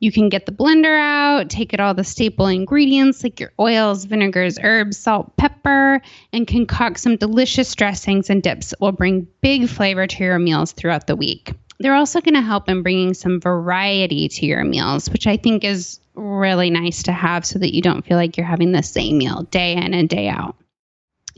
You 0.00 0.10
can 0.10 0.28
get 0.28 0.44
the 0.44 0.52
blender 0.52 0.98
out, 0.98 1.48
take 1.48 1.72
it 1.72 1.80
all 1.80 1.94
the 1.94 2.04
staple 2.04 2.46
ingredients 2.46 3.22
like 3.22 3.40
your 3.40 3.52
oils, 3.58 4.04
vinegars, 4.04 4.58
herbs, 4.62 4.98
salt, 4.98 5.36
pepper, 5.36 6.02
and 6.32 6.46
concoct 6.46 7.00
some 7.00 7.16
delicious 7.16 7.74
dressings 7.74 8.28
and 8.28 8.42
dips 8.42 8.70
that 8.70 8.80
will 8.80 8.92
bring 8.92 9.28
big 9.40 9.68
flavor 9.68 10.06
to 10.06 10.24
your 10.24 10.38
meals 10.38 10.72
throughout 10.72 11.06
the 11.06 11.16
week. 11.16 11.54
They're 11.80 11.94
also 11.94 12.20
going 12.20 12.34
to 12.34 12.40
help 12.40 12.68
in 12.68 12.82
bringing 12.82 13.14
some 13.14 13.40
variety 13.40 14.28
to 14.28 14.46
your 14.46 14.64
meals, 14.64 15.10
which 15.10 15.26
I 15.26 15.36
think 15.36 15.64
is 15.64 16.00
really 16.14 16.70
nice 16.70 17.02
to 17.04 17.12
have 17.12 17.44
so 17.44 17.58
that 17.58 17.74
you 17.74 17.82
don't 17.82 18.04
feel 18.04 18.16
like 18.16 18.36
you're 18.36 18.46
having 18.46 18.72
the 18.72 18.82
same 18.82 19.18
meal 19.18 19.42
day 19.50 19.72
in 19.72 19.94
and 19.94 20.08
day 20.08 20.28
out. 20.28 20.56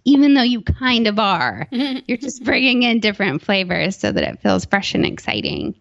Even 0.04 0.34
though 0.34 0.42
you 0.42 0.60
kind 0.60 1.06
of 1.06 1.18
are, 1.18 1.66
you're 1.70 2.18
just 2.18 2.44
bringing 2.44 2.82
in 2.82 3.00
different 3.00 3.42
flavors 3.42 3.96
so 3.96 4.12
that 4.12 4.22
it 4.22 4.40
feels 4.40 4.64
fresh 4.66 4.94
and 4.94 5.06
exciting. 5.06 5.74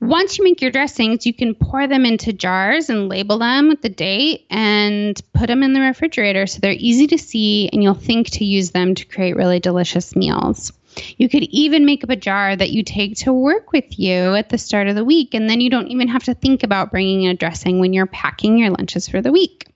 Once 0.00 0.38
you 0.38 0.44
make 0.44 0.62
your 0.62 0.70
dressings, 0.70 1.26
you 1.26 1.34
can 1.34 1.54
pour 1.54 1.86
them 1.86 2.06
into 2.06 2.32
jars 2.32 2.88
and 2.88 3.10
label 3.10 3.38
them 3.38 3.68
with 3.68 3.82
the 3.82 3.88
date 3.88 4.46
and 4.48 5.20
put 5.34 5.48
them 5.48 5.62
in 5.62 5.74
the 5.74 5.80
refrigerator 5.80 6.46
so 6.46 6.58
they're 6.58 6.72
easy 6.72 7.06
to 7.06 7.18
see 7.18 7.68
and 7.70 7.82
you'll 7.82 7.92
think 7.92 8.30
to 8.30 8.44
use 8.44 8.70
them 8.70 8.94
to 8.94 9.04
create 9.04 9.36
really 9.36 9.60
delicious 9.60 10.16
meals. 10.16 10.72
You 11.16 11.28
could 11.28 11.44
even 11.44 11.86
make 11.86 12.02
up 12.02 12.10
a 12.10 12.16
jar 12.16 12.56
that 12.56 12.70
you 12.70 12.82
take 12.82 13.16
to 13.18 13.32
work 13.32 13.72
with 13.72 13.98
you 13.98 14.34
at 14.34 14.48
the 14.48 14.58
start 14.58 14.88
of 14.88 14.96
the 14.96 15.04
week, 15.04 15.34
and 15.34 15.48
then 15.48 15.60
you 15.60 15.70
don't 15.70 15.88
even 15.88 16.08
have 16.08 16.24
to 16.24 16.34
think 16.34 16.62
about 16.62 16.90
bringing 16.90 17.26
a 17.26 17.34
dressing 17.34 17.78
when 17.78 17.92
you're 17.92 18.06
packing 18.06 18.58
your 18.58 18.70
lunches 18.70 19.08
for 19.08 19.20
the 19.20 19.32
week. 19.32 19.66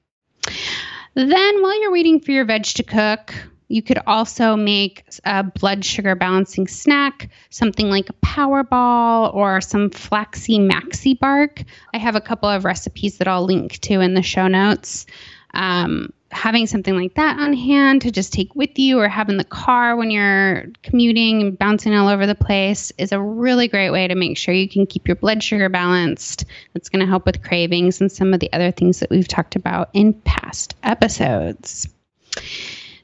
Then, 1.14 1.62
while 1.62 1.80
you're 1.80 1.92
waiting 1.92 2.20
for 2.20 2.32
your 2.32 2.44
veg 2.44 2.64
to 2.64 2.82
cook, 2.82 3.34
you 3.68 3.82
could 3.82 3.98
also 4.06 4.56
make 4.56 5.04
a 5.24 5.42
blood 5.42 5.84
sugar 5.84 6.14
balancing 6.14 6.66
snack, 6.66 7.30
something 7.50 7.88
like 7.88 8.10
a 8.10 8.14
Powerball 8.14 9.34
or 9.34 9.60
some 9.60 9.90
flaxy 9.90 10.58
maxi 10.58 11.18
bark. 11.18 11.62
I 11.94 11.98
have 11.98 12.16
a 12.16 12.20
couple 12.20 12.48
of 12.48 12.64
recipes 12.64 13.18
that 13.18 13.28
I'll 13.28 13.44
link 13.44 13.78
to 13.80 14.00
in 14.00 14.14
the 14.14 14.22
show 14.22 14.48
notes. 14.48 15.06
Um, 15.54 16.12
having 16.34 16.66
something 16.66 16.96
like 16.96 17.14
that 17.14 17.38
on 17.38 17.54
hand 17.54 18.02
to 18.02 18.10
just 18.10 18.32
take 18.32 18.54
with 18.54 18.76
you 18.78 18.98
or 18.98 19.08
have 19.08 19.28
in 19.28 19.36
the 19.36 19.44
car 19.44 19.96
when 19.96 20.10
you're 20.10 20.66
commuting 20.82 21.40
and 21.40 21.58
bouncing 21.58 21.94
all 21.94 22.08
over 22.08 22.26
the 22.26 22.34
place 22.34 22.92
is 22.98 23.12
a 23.12 23.20
really 23.20 23.68
great 23.68 23.90
way 23.90 24.08
to 24.08 24.14
make 24.14 24.36
sure 24.36 24.52
you 24.52 24.68
can 24.68 24.84
keep 24.84 25.06
your 25.06 25.14
blood 25.14 25.42
sugar 25.42 25.68
balanced. 25.68 26.44
It's 26.74 26.88
going 26.88 27.00
to 27.00 27.06
help 27.06 27.24
with 27.24 27.42
cravings 27.42 28.00
and 28.00 28.10
some 28.10 28.34
of 28.34 28.40
the 28.40 28.52
other 28.52 28.72
things 28.72 29.00
that 29.00 29.10
we've 29.10 29.28
talked 29.28 29.54
about 29.54 29.90
in 29.92 30.12
past 30.12 30.74
episodes. 30.82 31.88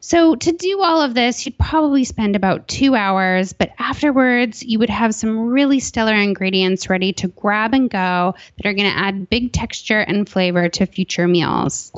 So, 0.02 0.34
to 0.34 0.50
do 0.50 0.80
all 0.82 1.00
of 1.00 1.14
this, 1.14 1.46
you'd 1.46 1.58
probably 1.58 2.02
spend 2.02 2.34
about 2.34 2.66
two 2.66 2.96
hours, 2.96 3.52
but 3.52 3.70
afterwards, 3.78 4.62
you 4.62 4.80
would 4.80 4.90
have 4.90 5.14
some 5.14 5.38
really 5.38 5.78
stellar 5.78 6.14
ingredients 6.14 6.90
ready 6.90 7.12
to 7.12 7.28
grab 7.28 7.74
and 7.74 7.88
go 7.88 8.34
that 8.56 8.66
are 8.68 8.74
going 8.74 8.90
to 8.90 8.98
add 8.98 9.30
big 9.30 9.52
texture 9.52 10.00
and 10.00 10.28
flavor 10.28 10.68
to 10.70 10.86
future 10.86 11.28
meals 11.28 11.92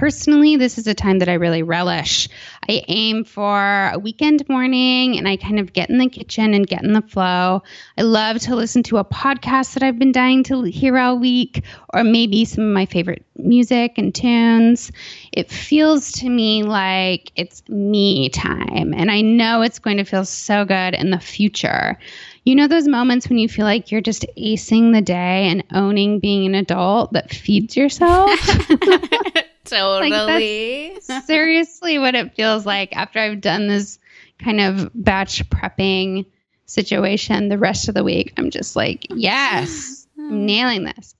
personally, 0.00 0.56
this 0.56 0.78
is 0.78 0.86
a 0.86 0.94
time 0.94 1.18
that 1.18 1.28
I 1.28 1.34
really 1.34 1.62
relish. 1.62 2.26
I 2.66 2.82
aim 2.88 3.22
for 3.22 3.90
a 3.92 3.98
weekend 3.98 4.48
morning 4.48 5.18
and 5.18 5.28
I 5.28 5.36
kind 5.36 5.60
of 5.60 5.74
get 5.74 5.90
in 5.90 5.98
the 5.98 6.08
kitchen 6.08 6.54
and 6.54 6.66
get 6.66 6.82
in 6.82 6.94
the 6.94 7.02
flow. 7.02 7.62
I 7.98 8.00
love 8.00 8.38
to 8.38 8.56
listen 8.56 8.82
to 8.84 8.96
a 8.96 9.04
podcast 9.04 9.74
that 9.74 9.82
I've 9.82 9.98
been 9.98 10.10
dying 10.10 10.42
to 10.44 10.62
hear 10.62 10.96
all 10.96 11.18
week, 11.18 11.64
or 11.92 12.02
maybe 12.02 12.46
some 12.46 12.64
of 12.64 12.72
my 12.72 12.86
favorite 12.86 13.26
music 13.36 13.98
and 13.98 14.14
tunes. 14.14 14.90
It 15.32 15.50
feels 15.50 16.12
to 16.12 16.30
me 16.30 16.62
like 16.62 17.30
it's 17.36 17.62
me 17.68 18.30
time, 18.30 18.94
and 18.94 19.10
I 19.10 19.20
know 19.20 19.60
it's 19.60 19.78
going 19.78 19.98
to 19.98 20.04
feel 20.04 20.24
so 20.24 20.64
good 20.64 20.94
in 20.94 21.10
the 21.10 21.20
future. 21.20 21.98
You 22.44 22.54
know 22.54 22.68
those 22.68 22.88
moments 22.88 23.28
when 23.28 23.36
you 23.36 23.50
feel 23.50 23.66
like 23.66 23.92
you're 23.92 24.00
just 24.00 24.24
acing 24.38 24.94
the 24.94 25.02
day 25.02 25.46
and 25.48 25.62
owning 25.72 26.20
being 26.20 26.46
an 26.46 26.54
adult 26.54 27.12
that 27.12 27.34
feeds 27.34 27.76
yourself? 27.76 28.30
Totally. 29.70 30.98
Like 31.08 31.22
seriously 31.26 31.98
what 31.98 32.14
it 32.14 32.34
feels 32.34 32.66
like 32.66 32.94
after 32.96 33.18
I've 33.18 33.40
done 33.40 33.68
this 33.68 33.98
kind 34.38 34.60
of 34.60 34.90
batch 34.94 35.48
prepping 35.50 36.26
situation 36.66 37.48
the 37.48 37.58
rest 37.58 37.88
of 37.88 37.94
the 37.94 38.04
week. 38.04 38.32
I'm 38.36 38.50
just 38.50 38.76
like, 38.76 39.06
yes, 39.10 40.06
I'm 40.18 40.46
nailing 40.46 40.84
this. 40.84 41.14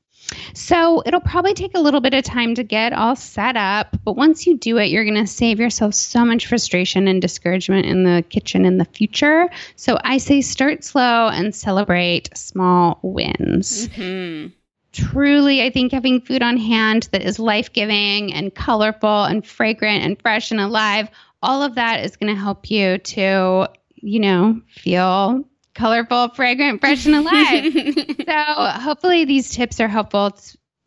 So 0.55 1.03
it'll 1.07 1.21
probably 1.21 1.55
take 1.55 1.75
a 1.75 1.81
little 1.81 2.01
bit 2.01 2.15
of 2.15 2.25
time 2.25 2.55
to 2.55 2.63
get 2.63 2.93
all 2.93 3.17
set 3.17 3.57
up, 3.57 3.97
but 4.05 4.17
once 4.17 4.47
you 4.47 4.57
do 4.57 4.79
it, 4.79 4.87
you're 4.87 5.05
going 5.05 5.17
to 5.17 5.27
save 5.27 5.59
yourself 5.59 5.95
so 5.95 6.25
much 6.25 6.47
frustration 6.47 7.09
and 7.09 7.21
discouragement 7.21 7.87
in 7.87 8.05
the 8.05 8.25
kitchen 8.29 8.65
in 8.65 8.79
the 8.79 8.85
future. 8.85 9.49
So 9.77 9.99
I 10.05 10.19
say 10.19 10.41
start 10.41 10.85
slow 10.85 11.29
and 11.29 11.55
celebrate 11.55 12.37
small 12.37 13.01
wins. 13.03 13.89
Mm-hmm. 13.89 14.49
Truly, 14.93 15.63
I 15.63 15.71
think 15.71 15.93
having 15.93 16.21
food 16.21 16.43
on 16.43 16.57
hand 16.57 17.09
that 17.13 17.23
is 17.23 17.39
life 17.39 17.73
giving 17.73 18.33
and 18.33 18.55
colorful 18.55 19.25
and 19.25 19.47
fragrant 19.47 20.05
and 20.05 20.21
fresh 20.21 20.51
and 20.51 20.61
alive, 20.61 21.09
all 21.43 21.63
of 21.63 21.77
that 21.77 22.05
is 22.05 22.17
going 22.17 22.35
to 22.35 22.41
help 22.41 22.71
you 22.71 22.99
to, 22.99 23.69
you 23.97 24.21
know, 24.21 24.61
feel 24.69 25.45
colorful, 25.75 26.31
fragrant, 26.31 26.81
fresh, 26.81 27.07
and 27.07 27.15
alive. 27.15 27.73
so 28.27 28.81
hopefully 28.81 29.25
these 29.25 29.51
tips 29.51 29.81
are 29.81 29.89
helpful 29.89 30.37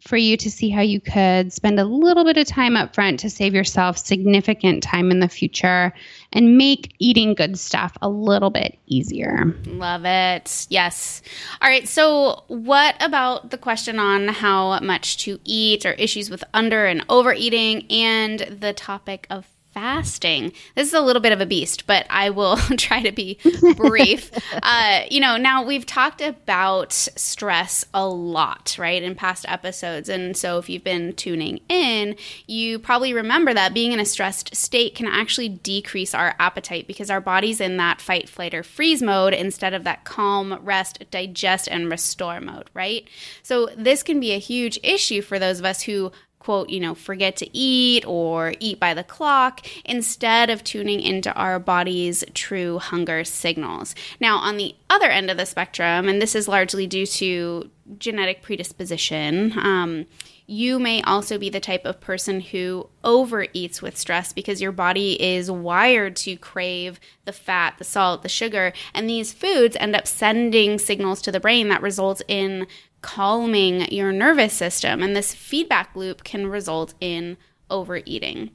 for 0.03 0.17
you 0.17 0.35
to 0.35 0.51
see 0.51 0.69
how 0.69 0.81
you 0.81 0.99
could 0.99 1.53
spend 1.53 1.79
a 1.79 1.85
little 1.85 2.25
bit 2.25 2.37
of 2.37 2.45
time 2.45 2.75
up 2.75 2.93
front 2.93 3.21
to 3.21 3.29
save 3.29 3.53
yourself 3.53 3.97
significant 3.97 4.83
time 4.83 5.11
in 5.11 5.19
the 5.19 5.29
future 5.29 5.93
and 6.33 6.57
make 6.57 6.93
eating 6.99 7.33
good 7.33 7.57
stuff 7.57 7.97
a 8.01 8.09
little 8.09 8.49
bit 8.49 8.77
easier. 8.87 9.55
Love 9.65 10.03
it. 10.03 10.67
Yes. 10.69 11.21
All 11.61 11.69
right. 11.69 11.87
So, 11.87 12.43
what 12.47 12.95
about 13.01 13.51
the 13.51 13.57
question 13.57 13.97
on 13.97 14.27
how 14.27 14.79
much 14.79 15.17
to 15.19 15.39
eat 15.45 15.85
or 15.85 15.93
issues 15.93 16.29
with 16.29 16.43
under 16.53 16.85
and 16.85 17.05
overeating 17.07 17.89
and 17.89 18.39
the 18.39 18.73
topic 18.73 19.25
of 19.29 19.52
fasting. 19.73 20.53
This 20.75 20.87
is 20.87 20.93
a 20.93 21.01
little 21.01 21.21
bit 21.21 21.31
of 21.31 21.41
a 21.41 21.45
beast, 21.45 21.87
but 21.87 22.05
I 22.09 22.29
will 22.29 22.57
try 22.77 23.01
to 23.01 23.11
be 23.11 23.39
brief. 23.75 24.31
uh, 24.63 25.01
you 25.09 25.19
know, 25.19 25.37
now 25.37 25.63
we've 25.63 25.85
talked 25.85 26.21
about 26.21 26.93
stress 26.93 27.85
a 27.93 28.07
lot, 28.07 28.75
right, 28.79 29.01
in 29.01 29.15
past 29.15 29.45
episodes. 29.47 30.09
And 30.09 30.37
so 30.37 30.57
if 30.57 30.69
you've 30.69 30.83
been 30.83 31.13
tuning 31.13 31.59
in, 31.69 32.15
you 32.47 32.79
probably 32.79 33.13
remember 33.13 33.53
that 33.53 33.73
being 33.73 33.91
in 33.91 33.99
a 33.99 34.05
stressed 34.05 34.55
state 34.55 34.95
can 34.95 35.07
actually 35.07 35.49
decrease 35.49 36.13
our 36.13 36.35
appetite 36.39 36.87
because 36.87 37.09
our 37.09 37.21
body's 37.21 37.59
in 37.59 37.77
that 37.77 38.01
fight, 38.01 38.29
flight, 38.29 38.53
or 38.53 38.63
freeze 38.63 39.01
mode 39.01 39.33
instead 39.33 39.73
of 39.73 39.83
that 39.83 40.03
calm, 40.03 40.59
rest, 40.61 41.03
digest, 41.11 41.67
and 41.69 41.89
restore 41.89 42.39
mode, 42.39 42.69
right? 42.73 43.07
So 43.41 43.69
this 43.75 44.03
can 44.03 44.19
be 44.19 44.33
a 44.33 44.39
huge 44.39 44.79
issue 44.83 45.21
for 45.21 45.39
those 45.39 45.59
of 45.59 45.65
us 45.65 45.81
who 45.81 46.11
quote, 46.43 46.69
you 46.69 46.79
know, 46.79 46.93
forget 46.93 47.37
to 47.37 47.57
eat 47.57 48.05
or 48.05 48.53
eat 48.59 48.79
by 48.79 48.93
the 48.93 49.03
clock 49.03 49.65
instead 49.85 50.49
of 50.49 50.63
tuning 50.63 50.99
into 50.99 51.33
our 51.33 51.57
body's 51.59 52.23
true 52.33 52.79
hunger 52.79 53.23
signals. 53.23 53.95
Now, 54.19 54.37
on 54.37 54.57
the 54.57 54.75
other 54.89 55.09
end 55.09 55.31
of 55.31 55.37
the 55.37 55.45
spectrum, 55.45 56.09
and 56.09 56.21
this 56.21 56.35
is 56.35 56.47
largely 56.47 56.85
due 56.85 57.05
to 57.05 57.69
genetic 57.97 58.41
predisposition, 58.41 59.57
um, 59.57 60.05
you 60.45 60.77
may 60.77 61.01
also 61.03 61.37
be 61.37 61.49
the 61.49 61.61
type 61.61 61.85
of 61.85 62.01
person 62.01 62.41
who 62.41 62.89
overeats 63.03 63.81
with 63.81 63.97
stress 63.97 64.33
because 64.33 64.61
your 64.61 64.73
body 64.73 65.21
is 65.21 65.49
wired 65.49 66.17
to 66.17 66.35
crave 66.35 66.99
the 67.23 67.31
fat, 67.31 67.75
the 67.77 67.85
salt, 67.85 68.23
the 68.23 68.29
sugar, 68.29 68.73
and 68.93 69.09
these 69.09 69.31
foods 69.31 69.77
end 69.77 69.95
up 69.95 70.05
sending 70.05 70.77
signals 70.77 71.21
to 71.21 71.31
the 71.31 71.39
brain 71.39 71.69
that 71.69 71.81
results 71.81 72.21
in 72.27 72.67
calming 73.03 73.91
your 73.91 74.11
nervous 74.11 74.53
system. 74.53 75.03
And 75.03 75.15
this 75.15 75.35
feedback 75.35 75.95
loop 75.95 76.23
can 76.23 76.47
result 76.47 76.95
in 76.99 77.37
overeating. 77.69 78.49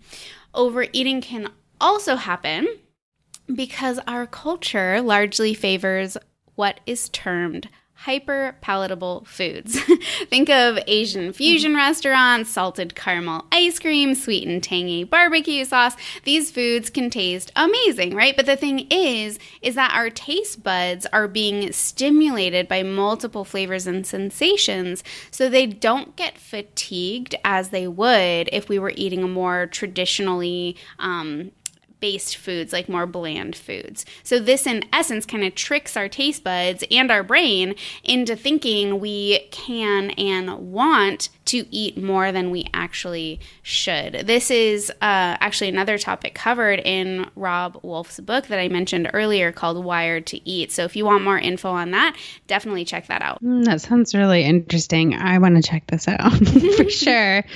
Overeating 0.52 1.20
can 1.20 1.50
also 1.80 2.16
happen 2.16 2.66
because 3.54 4.00
our 4.08 4.26
culture 4.26 5.00
largely 5.00 5.54
favors 5.54 6.16
what 6.56 6.80
is 6.86 7.08
termed 7.10 7.68
hyper 8.02 8.54
palatable 8.60 9.24
foods. 9.26 9.76
Think 10.30 10.48
of 10.48 10.78
Asian 10.86 11.32
fusion 11.32 11.74
restaurants, 11.74 12.48
salted 12.48 12.94
caramel 12.94 13.46
ice 13.50 13.80
cream, 13.80 14.14
sweet 14.14 14.46
and 14.46 14.62
tangy 14.62 15.02
barbecue 15.02 15.64
sauce. 15.64 15.96
These 16.22 16.52
foods 16.52 16.90
can 16.90 17.10
taste 17.10 17.50
amazing, 17.56 18.14
right? 18.14 18.36
But 18.36 18.46
the 18.46 18.56
thing 18.56 18.86
is, 18.90 19.40
is 19.62 19.74
that 19.74 19.92
our 19.94 20.10
taste 20.10 20.62
buds 20.62 21.06
are 21.06 21.26
being 21.26 21.72
stimulated 21.72 22.68
by 22.68 22.84
multiple 22.84 23.44
flavors 23.44 23.88
and 23.88 24.06
sensations, 24.06 25.02
so 25.32 25.48
they 25.48 25.66
don't 25.66 26.14
get 26.14 26.38
fatigued 26.38 27.34
as 27.44 27.70
they 27.70 27.88
would 27.88 28.48
if 28.52 28.68
we 28.68 28.78
were 28.78 28.92
eating 28.94 29.24
a 29.24 29.28
more 29.28 29.66
traditionally 29.66 30.76
um, 31.00 31.50
based 32.00 32.36
foods, 32.36 32.72
like 32.72 32.88
more 32.88 33.06
bland 33.06 33.56
foods. 33.56 34.04
So, 34.22 34.38
this 34.38 34.66
in 34.66 34.84
essence 34.92 35.26
kind 35.26 35.44
of 35.44 35.54
tricks 35.54 35.96
our 35.96 36.08
taste 36.08 36.44
buds 36.44 36.84
and 36.90 37.10
our 37.10 37.22
brain 37.22 37.74
into 38.04 38.36
thinking 38.36 39.00
we 39.00 39.48
can 39.50 40.10
and 40.10 40.72
want 40.72 41.28
to 41.46 41.66
eat 41.74 41.96
more 41.96 42.30
than 42.30 42.50
we 42.50 42.66
actually 42.74 43.40
should. 43.62 44.26
This 44.26 44.50
is 44.50 44.90
uh, 44.90 44.94
actually 45.40 45.68
another 45.68 45.98
topic 45.98 46.34
covered 46.34 46.80
in 46.80 47.30
Robb 47.36 47.78
Wolf's 47.82 48.20
book 48.20 48.48
that 48.48 48.58
I 48.58 48.68
mentioned 48.68 49.10
earlier 49.12 49.52
called 49.52 49.82
Wired 49.84 50.26
to 50.26 50.48
Eat. 50.48 50.72
So, 50.72 50.84
if 50.84 50.96
you 50.96 51.04
want 51.04 51.24
more 51.24 51.38
info 51.38 51.70
on 51.70 51.90
that, 51.92 52.16
definitely 52.46 52.84
check 52.84 53.06
that 53.06 53.22
out. 53.22 53.42
Mm, 53.42 53.64
that 53.64 53.80
sounds 53.80 54.14
really 54.14 54.44
interesting. 54.44 55.14
I 55.14 55.38
want 55.38 55.56
to 55.56 55.62
check 55.62 55.86
this 55.86 56.06
out 56.08 56.32
for 56.76 56.90
sure. 56.90 57.44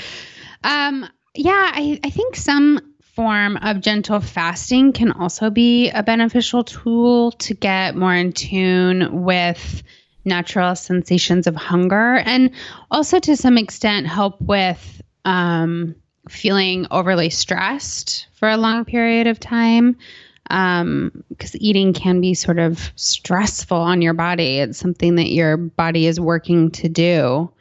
Um, 0.65 1.09
yeah, 1.35 1.71
I, 1.73 1.99
I 2.05 2.11
think 2.11 2.37
some 2.37 2.92
form 3.23 3.57
of 3.59 3.81
gentle 3.81 4.19
fasting 4.19 4.93
can 4.93 5.13
also 5.13 5.49
be 5.49 5.89
a 5.91 6.03
beneficial 6.03 6.65
tool 6.65 7.31
to 7.31 7.55
get 7.55 7.95
more 7.95 8.13
in 8.13 8.33
tune 8.33 9.23
with 9.23 9.85
natural 10.25 10.75
sensations 10.75 11.47
of 11.47 11.55
hunger 11.55 12.17
and 12.17 12.51
also 12.91 13.21
to 13.21 13.37
some 13.37 13.59
extent 13.59 14.09
help 14.09 14.41
with 14.41 15.01
um, 15.25 15.95
feeling 16.29 16.85
overly 16.91 17.31
stressed 17.31 18.27
for 18.33 18.49
a 18.49 18.57
long 18.57 18.85
period 18.85 19.29
of 19.29 19.39
time 19.39 19.97
because 20.43 20.81
um, 20.81 21.25
eating 21.61 21.93
can 21.93 22.21
be 22.21 22.35
sort 22.35 22.59
of 22.59 22.91
stressful 22.97 23.77
on 23.77 24.03
your 24.03 24.15
body. 24.15 24.59
It's 24.59 24.79
something 24.79 25.15
that 25.15 25.31
your 25.31 25.57
body 25.57 26.09
is 26.09 26.19
working 26.19 26.73
to 26.73 26.89
do 26.89 27.53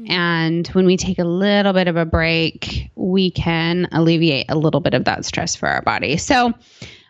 Mm-hmm. 0.00 0.12
and 0.12 0.66
when 0.68 0.86
we 0.86 0.96
take 0.96 1.18
a 1.18 1.24
little 1.24 1.74
bit 1.74 1.86
of 1.86 1.96
a 1.96 2.06
break, 2.06 2.90
we 2.94 3.30
can 3.30 3.86
alleviate 3.92 4.46
a 4.48 4.56
little 4.56 4.80
bit 4.80 4.94
of 4.94 5.04
that 5.04 5.26
stress 5.26 5.54
for 5.54 5.68
our 5.68 5.82
body. 5.82 6.16
So, 6.16 6.54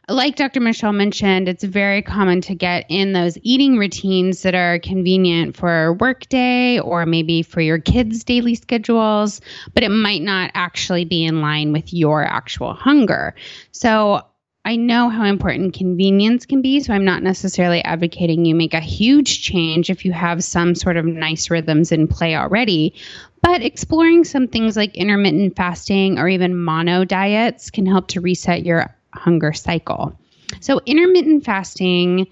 like 0.08 0.34
Dr. 0.34 0.58
Michelle 0.58 0.92
mentioned, 0.92 1.48
it's 1.48 1.62
very 1.62 2.02
common 2.02 2.40
to 2.40 2.54
get 2.56 2.86
in 2.88 3.12
those 3.12 3.38
eating 3.44 3.78
routines 3.78 4.42
that 4.42 4.56
are 4.56 4.80
convenient 4.80 5.56
for 5.56 5.92
workday 6.00 6.80
or 6.80 7.06
maybe 7.06 7.42
for 7.44 7.60
your 7.60 7.78
kids' 7.78 8.24
daily 8.24 8.56
schedules, 8.56 9.40
but 9.72 9.84
it 9.84 9.90
might 9.90 10.22
not 10.22 10.50
actually 10.54 11.04
be 11.04 11.24
in 11.24 11.40
line 11.40 11.72
with 11.72 11.94
your 11.94 12.24
actual 12.24 12.74
hunger. 12.74 13.36
So 13.70 14.22
I 14.64 14.76
know 14.76 15.08
how 15.08 15.24
important 15.24 15.74
convenience 15.74 16.44
can 16.44 16.60
be, 16.60 16.80
so 16.80 16.92
I'm 16.92 17.04
not 17.04 17.22
necessarily 17.22 17.82
advocating 17.82 18.44
you 18.44 18.54
make 18.54 18.74
a 18.74 18.80
huge 18.80 19.42
change 19.42 19.88
if 19.88 20.04
you 20.04 20.12
have 20.12 20.44
some 20.44 20.74
sort 20.74 20.98
of 20.98 21.06
nice 21.06 21.50
rhythms 21.50 21.92
in 21.92 22.06
play 22.06 22.36
already. 22.36 22.94
But 23.42 23.62
exploring 23.62 24.24
some 24.24 24.46
things 24.46 24.76
like 24.76 24.94
intermittent 24.94 25.56
fasting 25.56 26.18
or 26.18 26.28
even 26.28 26.56
mono 26.56 27.04
diets 27.04 27.70
can 27.70 27.86
help 27.86 28.08
to 28.08 28.20
reset 28.20 28.66
your 28.66 28.94
hunger 29.14 29.54
cycle. 29.54 30.14
So, 30.60 30.80
intermittent 30.84 31.44
fasting 31.44 32.26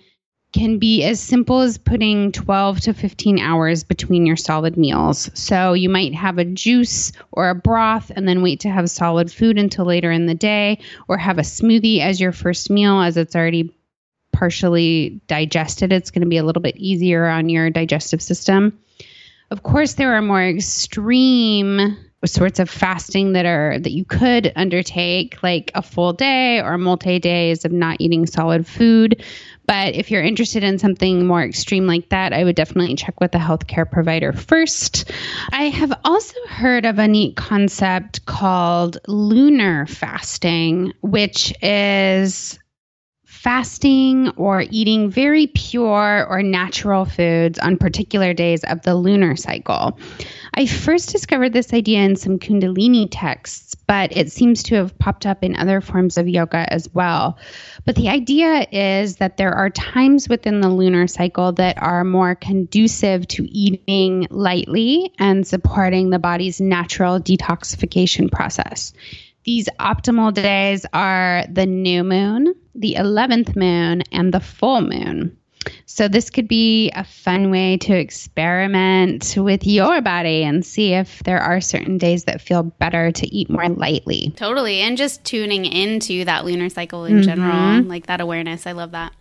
can 0.59 0.79
be 0.79 1.05
as 1.05 1.21
simple 1.21 1.61
as 1.61 1.79
putting 1.79 2.33
12 2.33 2.81
to 2.81 2.93
15 2.93 3.39
hours 3.39 3.85
between 3.85 4.27
your 4.27 4.37
solid 4.37 4.77
meals. 4.77 5.31
So 5.33 5.73
you 5.73 5.89
might 5.89 6.15
have 6.15 6.39
a 6.39 6.45
juice 6.45 7.13
or 7.31 7.49
a 7.49 7.55
broth 7.55 8.11
and 8.15 8.27
then 8.27 8.43
wait 8.43 8.61
to 8.61 8.69
have 8.69 8.91
solid 8.91 9.31
food 9.31 9.57
until 9.57 9.85
later 9.85 10.11
in 10.11 10.27
the 10.27 10.35
day, 10.35 10.81
or 11.07 11.17
have 11.17 11.39
a 11.39 11.43
smoothie 11.43 12.01
as 12.01 12.21
your 12.21 12.33
first 12.33 12.71
meal 12.71 13.01
as 13.01 13.17
it's 13.17 13.37
already 13.37 13.73
partially 14.33 15.21
digested. 15.29 15.93
It's 15.93 16.11
going 16.11 16.23
to 16.23 16.29
be 16.29 16.39
a 16.39 16.45
little 16.45 16.63
bit 16.63 16.77
easier 16.77 17.27
on 17.27 17.49
your 17.49 17.71
digestive 17.71 18.21
system. 18.21 18.77
Of 19.53 19.63
course, 19.63 19.95
there 19.95 20.15
are 20.15 20.23
more 20.23 20.45
extreme 20.45 21.97
sorts 22.25 22.59
of 22.59 22.69
fasting 22.69 23.33
that 23.33 23.47
are 23.47 23.79
that 23.79 23.93
you 23.93 24.05
could 24.05 24.53
undertake 24.57 25.41
like 25.43 25.71
a 25.75 25.83
full 25.83 26.13
day 26.13 26.61
or 26.61 26.77
multi 26.77 27.19
days 27.19 27.65
of 27.65 27.73
not 27.73 27.97
eating 28.01 28.27
solid 28.27 28.67
food 28.67 29.25
but 29.69 29.95
if 29.95 30.11
you're 30.11 30.23
interested 30.23 30.65
in 30.65 30.79
something 30.79 31.27
more 31.27 31.43
extreme 31.43 31.87
like 31.87 32.09
that, 32.09 32.33
I 32.33 32.43
would 32.43 32.57
definitely 32.57 32.95
check 32.95 33.21
with 33.21 33.35
a 33.35 33.39
healthcare 33.39 33.89
provider 33.89 34.33
first. 34.33 35.13
I 35.53 35.65
have 35.65 35.93
also 36.07 36.41
heard 36.49 36.87
of 36.87 36.99
a 36.99 37.07
neat 37.07 37.37
concept 37.37 38.25
called 38.25 38.97
lunar 39.07 39.85
fasting, 39.87 40.95
which 41.03 41.53
is 41.63 42.59
fasting 43.27 44.31
or 44.31 44.65
eating 44.71 45.11
very 45.11 45.49
pure 45.49 46.27
or 46.27 46.43
natural 46.43 47.05
foods 47.05 47.59
on 47.59 47.77
particular 47.77 48.33
days 48.33 48.65
of 48.65 48.81
the 48.83 48.95
lunar 48.95 49.37
cycle. 49.37 49.99
I 50.59 50.67
first 50.67 51.13
discovered 51.13 51.53
this 51.53 51.73
idea 51.73 52.01
in 52.01 52.17
some 52.17 52.41
Kundalini 52.41 53.07
texts, 53.09 53.77
but 53.77 54.17
it 54.17 54.33
seems 54.33 54.61
to 54.65 54.75
have 54.75 54.99
popped 54.99 55.25
up 55.25 55.45
in 55.45 55.55
other 55.55 55.81
forms 55.81 56.19
of 56.19 56.29
yoga 56.29 56.67
as 56.73 56.93
well. 56.93 57.39
But 57.85 57.95
the 57.95 58.09
idea 58.09 58.67
is 58.73 59.19
that 59.19 59.37
there 59.37 59.53
are 59.53 59.71
times 59.71 60.29
within 60.29 60.61
the 60.61 60.69
lunar 60.69 61.07
cycle 61.07 61.53
that 61.53 61.81
are 61.81 62.03
more 62.03 62.35
conducive 62.35 63.29
to 63.29 63.49
eating 63.57 64.27
lightly 64.31 65.13
and 65.21 65.47
supporting 65.47 66.11
the 66.11 66.19
body's 66.19 66.61
natural 66.61 67.21
detoxification 67.21 68.29
process. 68.29 68.93
These 69.45 69.69
optimal 69.79 70.35
days 70.35 70.85
are 70.93 71.45
the 71.49 71.67
new 71.67 72.03
moon, 72.03 72.53
the 72.75 72.97
11th 72.99 73.55
moon, 73.55 74.03
and 74.11 74.35
the 74.35 74.41
full 74.41 74.81
moon. 74.81 75.37
So, 75.91 76.07
this 76.07 76.29
could 76.29 76.47
be 76.47 76.91
a 76.91 77.03
fun 77.03 77.51
way 77.51 77.79
to 77.79 77.95
experiment 77.95 79.35
with 79.39 79.67
your 79.67 80.03
body 80.03 80.45
and 80.45 80.65
see 80.65 80.93
if 80.93 81.23
there 81.25 81.41
are 81.41 81.63
certain 81.63 81.97
days 81.97 82.25
that 82.25 82.43
feel 82.43 82.63
better 82.63 83.11
to 83.11 83.35
eat 83.35 83.49
more 83.49 83.69
lightly. 83.71 84.35
Totally. 84.37 84.81
And 84.81 84.99
just 84.99 85.25
tuning 85.25 85.65
into 85.65 86.27
that 86.27 86.45
lunar 86.45 86.69
cycle 86.69 87.07
in 87.07 87.15
mm-hmm. 87.15 87.23
general, 87.23 87.83
like 87.85 88.07
that 88.07 88.21
awareness. 88.21 88.67
I 88.67 88.73
love 88.73 88.91
that. 88.91 89.13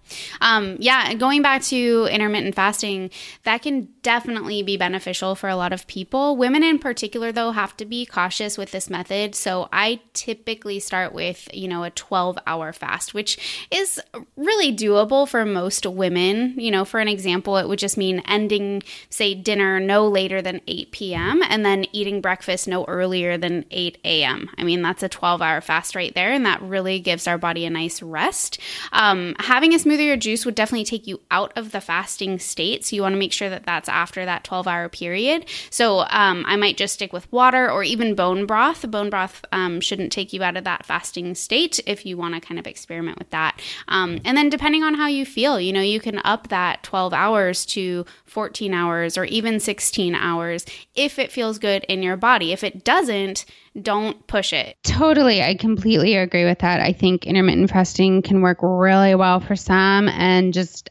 Um, 0.41 0.77
yeah, 0.80 1.13
going 1.13 1.41
back 1.41 1.62
to 1.63 2.08
intermittent 2.12 2.56
fasting, 2.56 3.12
that 3.43 3.62
can 3.62 3.89
definitely 4.01 4.63
be 4.63 4.77
beneficial 4.77 5.36
for 5.36 5.49
a 5.49 5.56
lot 5.56 5.73
of 5.73 5.88
people. 5.88 6.38
Women 6.38 6.63
in 6.63 6.80
particular, 6.80 7.32
though, 7.32 7.51
have 7.51 7.75
to 7.77 7.86
be 7.86 8.06
cautious 8.06 8.58
with 8.58 8.71
this 8.71 8.89
method. 8.89 9.36
So 9.36 9.69
I 9.71 10.01
typically 10.13 10.80
start 10.80 11.13
with, 11.13 11.49
you 11.53 11.67
know, 11.67 11.84
a 11.84 11.89
12 11.91 12.38
hour 12.47 12.73
fast, 12.73 13.13
which 13.13 13.67
is 13.71 14.01
really 14.36 14.75
doable 14.75 15.27
for 15.27 15.45
most 15.45 15.86
women. 15.86 16.57
You 16.58 16.72
know, 16.72 16.84
for 16.86 17.00
an 17.00 17.08
example, 17.08 17.58
it 17.58 17.67
would 17.67 17.80
just 17.80 17.98
mean 17.98 18.22
ending, 18.26 18.84
say, 19.10 19.34
dinner 19.34 19.80
no 19.80 20.08
later 20.08 20.41
than 20.41 20.62
8 20.67 20.91
p.m. 20.91 21.41
and 21.48 21.65
then 21.65 21.86
eating 21.91 22.20
breakfast 22.20 22.67
no 22.67 22.84
earlier 22.86 23.38
than 23.38 23.65
8 23.72 24.00
a.m. 24.04 24.50
I 24.58 24.63
mean, 24.63 24.82
that's 24.82 25.04
a 25.04 25.10
12 25.10 25.41
hour 25.41 25.62
fast 25.62 25.96
right 25.96 26.13
there. 26.15 26.32
And 26.32 26.46
that 26.46 26.62
really 26.62 27.00
gives 27.00 27.28
our 27.28 27.38
body 27.38 27.65
a 27.65 27.70
nice 27.70 28.02
rest. 28.02 28.60
Um, 28.91 29.36
having 29.39 29.74
a 29.74 29.78
smoothie 29.78 30.12
or 30.12 30.17
juice 30.17 30.46
would 30.46 30.56
definitely 30.56 30.86
take 30.86 31.06
you 31.06 31.22
out 31.30 31.54
of 31.56 31.72
the 31.72 31.82
fasting 31.82 32.39
state. 32.39 32.86
So 32.86 32.96
you 32.96 33.04
want 33.04 33.13
to 33.13 33.20
make 33.20 33.34
sure 33.34 33.50
that 33.50 33.65
that's 33.65 33.88
after 33.88 34.26
that 34.26 34.43
12 34.43 34.67
hour 34.67 34.89
period. 34.89 35.46
So 35.70 36.00
um, 36.10 36.43
I 36.48 36.56
might 36.56 36.78
just 36.78 36.96
stick 36.96 37.13
with 37.13 37.32
water 37.32 37.70
or 37.70 37.84
even 37.84 38.15
bone 38.15 38.46
broth. 38.46 38.89
Bone 38.89 39.10
broth 39.10 39.46
um, 39.52 39.80
shouldn't 39.80 40.12
take 40.12 40.34
you 40.34 40.43
out 40.43 40.58
of 40.58 40.63
that 40.63 40.86
fasting 40.86 41.36
state 41.36 41.80
if 41.86 42.06
you 42.06 42.17
want 42.17 42.34
to 42.34 42.41
kind 42.41 42.60
of 42.60 42.65
experiment 42.65 43.20
with 43.20 43.30
that. 43.30 43.62
Um, 43.88 44.20
and 44.26 44.36
then 44.36 44.50
depending 44.50 44.84
on 44.84 44.96
how 44.96 45.08
you 45.08 45.26
feel, 45.26 45.60
you 45.60 45.72
know, 45.72 45.82
you 45.82 46.00
can 46.00 46.20
up 46.24 46.46
that 46.49 46.83
12 46.83 47.13
hours 47.13 47.65
to 47.67 48.05
14 48.25 48.73
hours 48.73 49.17
or 49.17 49.25
even 49.25 49.60
16 49.60 50.15
hours 50.15 50.65
if 50.95 51.19
it 51.19 51.31
feels 51.31 51.60
good 51.60 51.83
in 51.86 52.03
your 52.03 52.17
body. 52.17 52.51
If 52.51 52.63
it 52.63 52.83
doesn't, 52.83 53.45
don't 53.81 54.25
push 54.27 54.53
it. 54.53 54.77
Totally. 54.83 55.41
I 55.41 55.55
completely 55.55 56.15
agree 56.15 56.45
with 56.45 56.60
that. 56.60 56.79
I 56.79 56.93
think 56.93 57.25
intermittent 57.25 57.69
fasting 57.69 58.21
can 58.21 58.41
work 58.41 58.60
really 58.62 59.15
well 59.15 59.39
for 59.39 59.55
some 59.55 60.07
and 60.10 60.53
just 60.53 60.89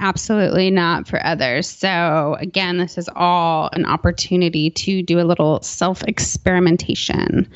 absolutely 0.00 0.70
not 0.70 1.06
for 1.06 1.24
others. 1.24 1.68
So, 1.68 2.36
again, 2.38 2.78
this 2.78 2.96
is 2.98 3.08
all 3.14 3.68
an 3.72 3.84
opportunity 3.84 4.70
to 4.70 5.02
do 5.02 5.20
a 5.20 5.22
little 5.24 5.62
self 5.62 6.02
experimentation. 6.04 7.50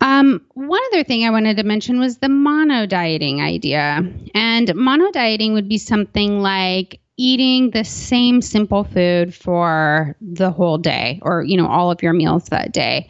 Um, 0.00 0.40
one 0.54 0.80
other 0.92 1.04
thing 1.04 1.24
I 1.24 1.30
wanted 1.30 1.56
to 1.56 1.64
mention 1.64 1.98
was 1.98 2.18
the 2.18 2.28
mono 2.28 2.86
dieting 2.86 3.40
idea. 3.40 4.00
And 4.34 4.74
mono 4.74 5.10
dieting 5.10 5.54
would 5.54 5.68
be 5.68 5.78
something 5.78 6.40
like 6.40 7.00
eating 7.18 7.70
the 7.70 7.84
same 7.84 8.40
simple 8.40 8.84
food 8.84 9.34
for 9.34 10.16
the 10.20 10.50
whole 10.50 10.78
day 10.78 11.18
or, 11.22 11.42
you 11.42 11.56
know, 11.56 11.66
all 11.66 11.90
of 11.90 12.02
your 12.02 12.12
meals 12.12 12.44
that 12.46 12.72
day. 12.72 13.08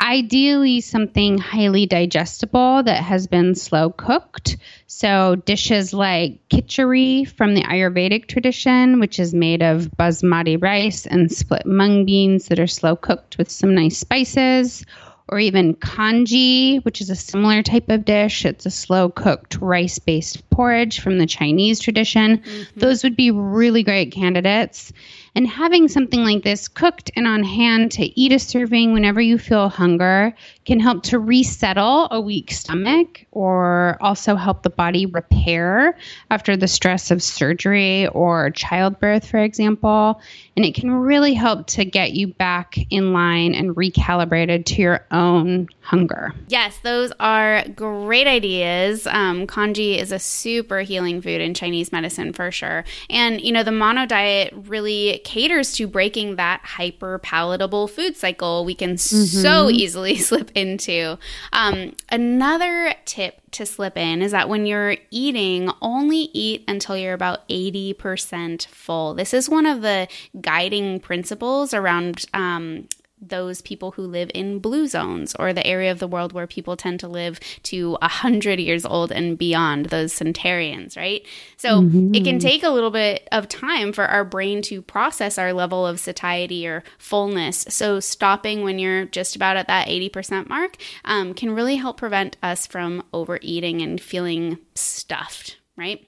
Ideally, 0.00 0.80
something 0.80 1.38
highly 1.38 1.86
digestible 1.86 2.82
that 2.82 3.02
has 3.02 3.26
been 3.26 3.54
slow 3.54 3.90
cooked. 3.90 4.56
So, 4.86 5.36
dishes 5.36 5.94
like 5.94 6.40
khichdi 6.50 7.26
from 7.26 7.54
the 7.54 7.62
Ayurvedic 7.62 8.26
tradition, 8.26 9.00
which 9.00 9.18
is 9.18 9.32
made 9.32 9.62
of 9.62 9.90
basmati 9.98 10.60
rice 10.60 11.06
and 11.06 11.32
split 11.32 11.64
mung 11.64 12.04
beans 12.04 12.48
that 12.48 12.60
are 12.60 12.66
slow 12.66 12.96
cooked 12.96 13.38
with 13.38 13.50
some 13.50 13.74
nice 13.74 13.98
spices 13.98 14.84
or 15.28 15.38
even 15.38 15.74
congee, 15.74 16.78
which 16.78 17.00
is 17.00 17.08
a 17.10 17.16
similar 17.16 17.62
type 17.62 17.88
of 17.88 18.04
dish. 18.04 18.44
It's 18.44 18.66
a 18.66 18.70
slow 18.70 19.08
cooked 19.08 19.58
rice 19.60 19.98
based 19.98 20.48
porridge 20.50 21.00
from 21.00 21.18
the 21.18 21.26
Chinese 21.26 21.80
tradition. 21.80 22.38
Mm-hmm. 22.38 22.80
Those 22.80 23.02
would 23.04 23.16
be 23.16 23.30
really 23.30 23.82
great 23.82 24.12
candidates. 24.12 24.92
And 25.36 25.48
having 25.48 25.88
something 25.88 26.22
like 26.22 26.44
this 26.44 26.68
cooked 26.68 27.10
and 27.16 27.26
on 27.26 27.42
hand 27.42 27.90
to 27.92 28.20
eat 28.20 28.32
a 28.32 28.38
serving 28.38 28.92
whenever 28.92 29.20
you 29.20 29.36
feel 29.36 29.68
hunger 29.68 30.32
can 30.64 30.78
help 30.78 31.02
to 31.04 31.18
resettle 31.18 32.06
a 32.12 32.20
weak 32.20 32.52
stomach 32.52 33.26
or 33.32 33.98
also 34.00 34.36
help 34.36 34.62
the 34.62 34.70
body 34.70 35.06
repair 35.06 35.96
after 36.30 36.56
the 36.56 36.68
stress 36.68 37.10
of 37.10 37.20
surgery 37.22 38.06
or 38.08 38.50
childbirth, 38.50 39.28
for 39.28 39.38
example. 39.38 40.20
And 40.56 40.64
it 40.64 40.74
can 40.74 40.90
really 40.90 41.34
help 41.34 41.66
to 41.68 41.84
get 41.84 42.12
you 42.12 42.28
back 42.28 42.76
in 42.90 43.12
line 43.12 43.54
and 43.54 43.74
recalibrated 43.74 44.64
to 44.66 44.82
your 44.82 45.06
own 45.10 45.68
hunger. 45.80 46.32
Yes, 46.48 46.78
those 46.82 47.12
are 47.20 47.64
great 47.74 48.26
ideas. 48.26 49.06
Um, 49.06 49.46
congee 49.46 49.98
is 49.98 50.12
a 50.12 50.18
super 50.18 50.80
healing 50.80 51.20
food 51.20 51.40
in 51.40 51.54
Chinese 51.54 51.92
medicine 51.92 52.32
for 52.32 52.50
sure. 52.50 52.84
And, 53.10 53.40
you 53.40 53.52
know, 53.52 53.62
the 53.62 53.72
mono 53.72 54.06
diet 54.06 54.52
really 54.54 55.20
caters 55.24 55.72
to 55.74 55.86
breaking 55.86 56.36
that 56.36 56.60
hyper 56.64 57.18
palatable 57.18 57.88
food 57.88 58.16
cycle 58.16 58.64
we 58.64 58.74
can 58.74 58.94
mm-hmm. 58.94 59.24
so 59.42 59.70
easily 59.70 60.16
slip 60.18 60.50
into. 60.54 61.18
Um, 61.52 61.94
another 62.10 62.94
tip 63.04 63.40
to 63.54 63.66
slip 63.66 63.96
in 63.96 64.22
is 64.22 64.32
that 64.32 64.48
when 64.48 64.66
you're 64.66 64.96
eating, 65.10 65.70
only 65.80 66.28
eat 66.32 66.64
until 66.68 66.96
you're 66.96 67.14
about 67.14 67.48
80% 67.48 68.66
full. 68.66 69.14
This 69.14 69.32
is 69.34 69.48
one 69.48 69.66
of 69.66 69.82
the 69.82 70.08
guiding 70.40 71.00
principles 71.00 71.72
around 71.72 72.24
um, 72.34 72.88
those 73.28 73.60
people 73.60 73.92
who 73.92 74.02
live 74.02 74.30
in 74.34 74.58
blue 74.58 74.86
zones 74.86 75.34
or 75.38 75.52
the 75.52 75.66
area 75.66 75.90
of 75.90 75.98
the 75.98 76.08
world 76.08 76.32
where 76.32 76.46
people 76.46 76.76
tend 76.76 77.00
to 77.00 77.08
live 77.08 77.40
to 77.64 77.92
100 77.92 78.60
years 78.60 78.84
old 78.84 79.12
and 79.12 79.38
beyond, 79.38 79.86
those 79.86 80.12
centenarians, 80.12 80.96
right? 80.96 81.26
So 81.56 81.82
mm-hmm. 81.82 82.14
it 82.14 82.24
can 82.24 82.38
take 82.38 82.62
a 82.62 82.70
little 82.70 82.90
bit 82.90 83.28
of 83.32 83.48
time 83.48 83.92
for 83.92 84.04
our 84.06 84.24
brain 84.24 84.62
to 84.62 84.82
process 84.82 85.38
our 85.38 85.52
level 85.52 85.86
of 85.86 86.00
satiety 86.00 86.66
or 86.66 86.82
fullness. 86.98 87.66
So 87.68 88.00
stopping 88.00 88.62
when 88.62 88.78
you're 88.78 89.06
just 89.06 89.36
about 89.36 89.56
at 89.56 89.68
that 89.68 89.88
80% 89.88 90.48
mark 90.48 90.76
um, 91.04 91.34
can 91.34 91.50
really 91.50 91.76
help 91.76 91.96
prevent 91.96 92.36
us 92.42 92.66
from 92.66 93.04
overeating 93.12 93.82
and 93.82 94.00
feeling 94.00 94.58
stuffed, 94.74 95.58
right? 95.76 96.06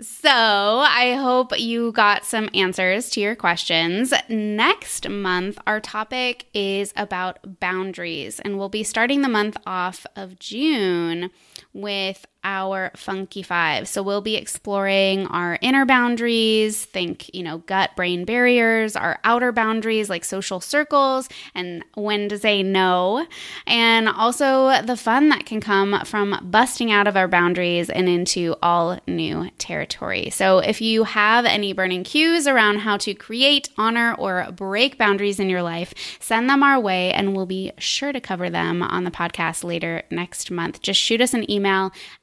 So, 0.00 0.30
I 0.30 1.14
hope 1.14 1.58
you 1.58 1.92
got 1.92 2.24
some 2.24 2.48
answers 2.54 3.10
to 3.10 3.20
your 3.20 3.36
questions. 3.36 4.12
Next 4.28 5.08
month, 5.08 5.58
our 5.66 5.80
topic 5.80 6.46
is 6.54 6.92
about 6.96 7.60
boundaries, 7.60 8.40
and 8.40 8.58
we'll 8.58 8.68
be 8.68 8.82
starting 8.82 9.22
the 9.22 9.28
month 9.28 9.56
off 9.66 10.06
of 10.16 10.38
June 10.38 11.30
with 11.72 12.26
our 12.44 12.90
Funky 12.96 13.42
Five. 13.42 13.86
So 13.86 14.02
we'll 14.02 14.20
be 14.20 14.36
exploring 14.36 15.26
our 15.28 15.58
inner 15.60 15.86
boundaries, 15.86 16.84
think, 16.84 17.32
you 17.32 17.42
know, 17.42 17.58
gut 17.58 17.94
brain 17.94 18.24
barriers, 18.24 18.96
our 18.96 19.20
outer 19.22 19.52
boundaries 19.52 20.10
like 20.10 20.24
social 20.24 20.60
circles, 20.60 21.28
and 21.54 21.84
when 21.94 22.28
to 22.28 22.38
say 22.38 22.62
no, 22.64 23.26
and 23.66 24.08
also 24.08 24.82
the 24.82 24.96
fun 24.96 25.28
that 25.28 25.46
can 25.46 25.60
come 25.60 26.00
from 26.04 26.36
busting 26.50 26.90
out 26.90 27.06
of 27.06 27.16
our 27.16 27.28
boundaries 27.28 27.88
and 27.88 28.08
into 28.08 28.56
all 28.60 28.98
new 29.06 29.48
territory. 29.58 30.30
So 30.30 30.58
if 30.58 30.80
you 30.80 31.04
have 31.04 31.44
any 31.44 31.72
burning 31.72 32.02
cues 32.02 32.48
around 32.48 32.78
how 32.78 32.96
to 32.98 33.14
create, 33.14 33.68
honor, 33.78 34.14
or 34.18 34.50
break 34.50 34.98
boundaries 34.98 35.38
in 35.38 35.48
your 35.48 35.62
life, 35.62 35.94
send 36.18 36.50
them 36.50 36.64
our 36.64 36.80
way 36.80 37.12
and 37.12 37.36
we'll 37.36 37.46
be 37.46 37.70
sure 37.78 38.12
to 38.12 38.20
cover 38.20 38.50
them 38.50 38.82
on 38.82 39.04
the 39.04 39.10
podcast 39.12 39.62
later 39.62 40.02
next 40.10 40.50
month. 40.50 40.82
Just 40.82 40.98
shoot 40.98 41.20
us 41.20 41.34
an 41.34 41.48
email 41.48 41.51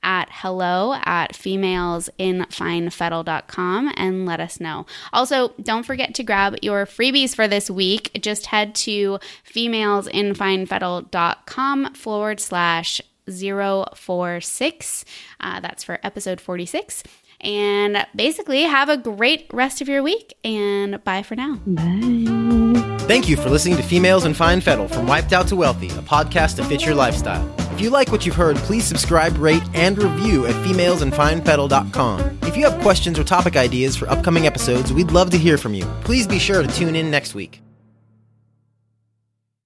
at 0.03 0.29
hello 0.31 0.93
at 1.03 1.33
femalesinfinefettle.com 1.33 3.93
and 3.95 4.25
let 4.25 4.39
us 4.39 4.59
know. 4.59 4.85
Also, 5.13 5.49
don't 5.61 5.85
forget 5.85 6.15
to 6.15 6.23
grab 6.23 6.55
your 6.61 6.85
freebies 6.85 7.35
for 7.35 7.47
this 7.47 7.69
week. 7.69 8.11
Just 8.21 8.47
head 8.47 8.73
to 8.75 9.19
femalesinfinefettle.com 9.53 11.93
forward 11.93 12.39
slash 12.39 13.01
046. 13.27 15.05
Uh, 15.39 15.59
that's 15.59 15.83
for 15.83 15.99
episode 16.03 16.41
46. 16.41 17.03
And 17.41 18.05
basically, 18.15 18.63
have 18.63 18.89
a 18.89 18.97
great 18.97 19.47
rest 19.53 19.81
of 19.81 19.87
your 19.87 20.03
week 20.03 20.33
and 20.43 21.01
bye 21.03 21.23
for 21.23 21.35
now. 21.35 21.55
Bye. 21.65 22.97
Thank 23.07 23.27
you 23.27 23.37
for 23.37 23.49
listening 23.49 23.77
to 23.77 23.83
Females 23.83 24.25
in 24.25 24.35
Fine 24.35 24.61
Fettle 24.61 24.87
from 24.87 25.07
Wiped 25.07 25.33
Out 25.33 25.47
to 25.47 25.55
Wealthy, 25.55 25.87
a 25.87 26.01
podcast 26.01 26.57
to 26.57 26.65
fit 26.65 26.85
your 26.85 26.93
lifestyle. 26.95 27.68
If 27.79 27.83
you 27.83 27.91
like 27.91 28.11
what 28.11 28.25
you've 28.25 28.35
heard, 28.35 28.57
please 28.57 28.83
subscribe, 28.83 29.37
rate, 29.37 29.63
and 29.73 29.97
review 29.97 30.45
at 30.45 30.53
femalesinfinefettle.com. 30.65 32.39
If 32.41 32.57
you 32.57 32.69
have 32.69 32.81
questions 32.81 33.17
or 33.17 33.23
topic 33.23 33.55
ideas 33.55 33.95
for 33.95 34.09
upcoming 34.09 34.45
episodes, 34.45 34.91
we'd 34.91 35.11
love 35.11 35.29
to 35.29 35.37
hear 35.37 35.57
from 35.57 35.73
you. 35.73 35.85
Please 36.03 36.27
be 36.27 36.39
sure 36.39 36.61
to 36.61 36.67
tune 36.67 36.93
in 36.93 37.09
next 37.09 37.35
week. 37.35 37.61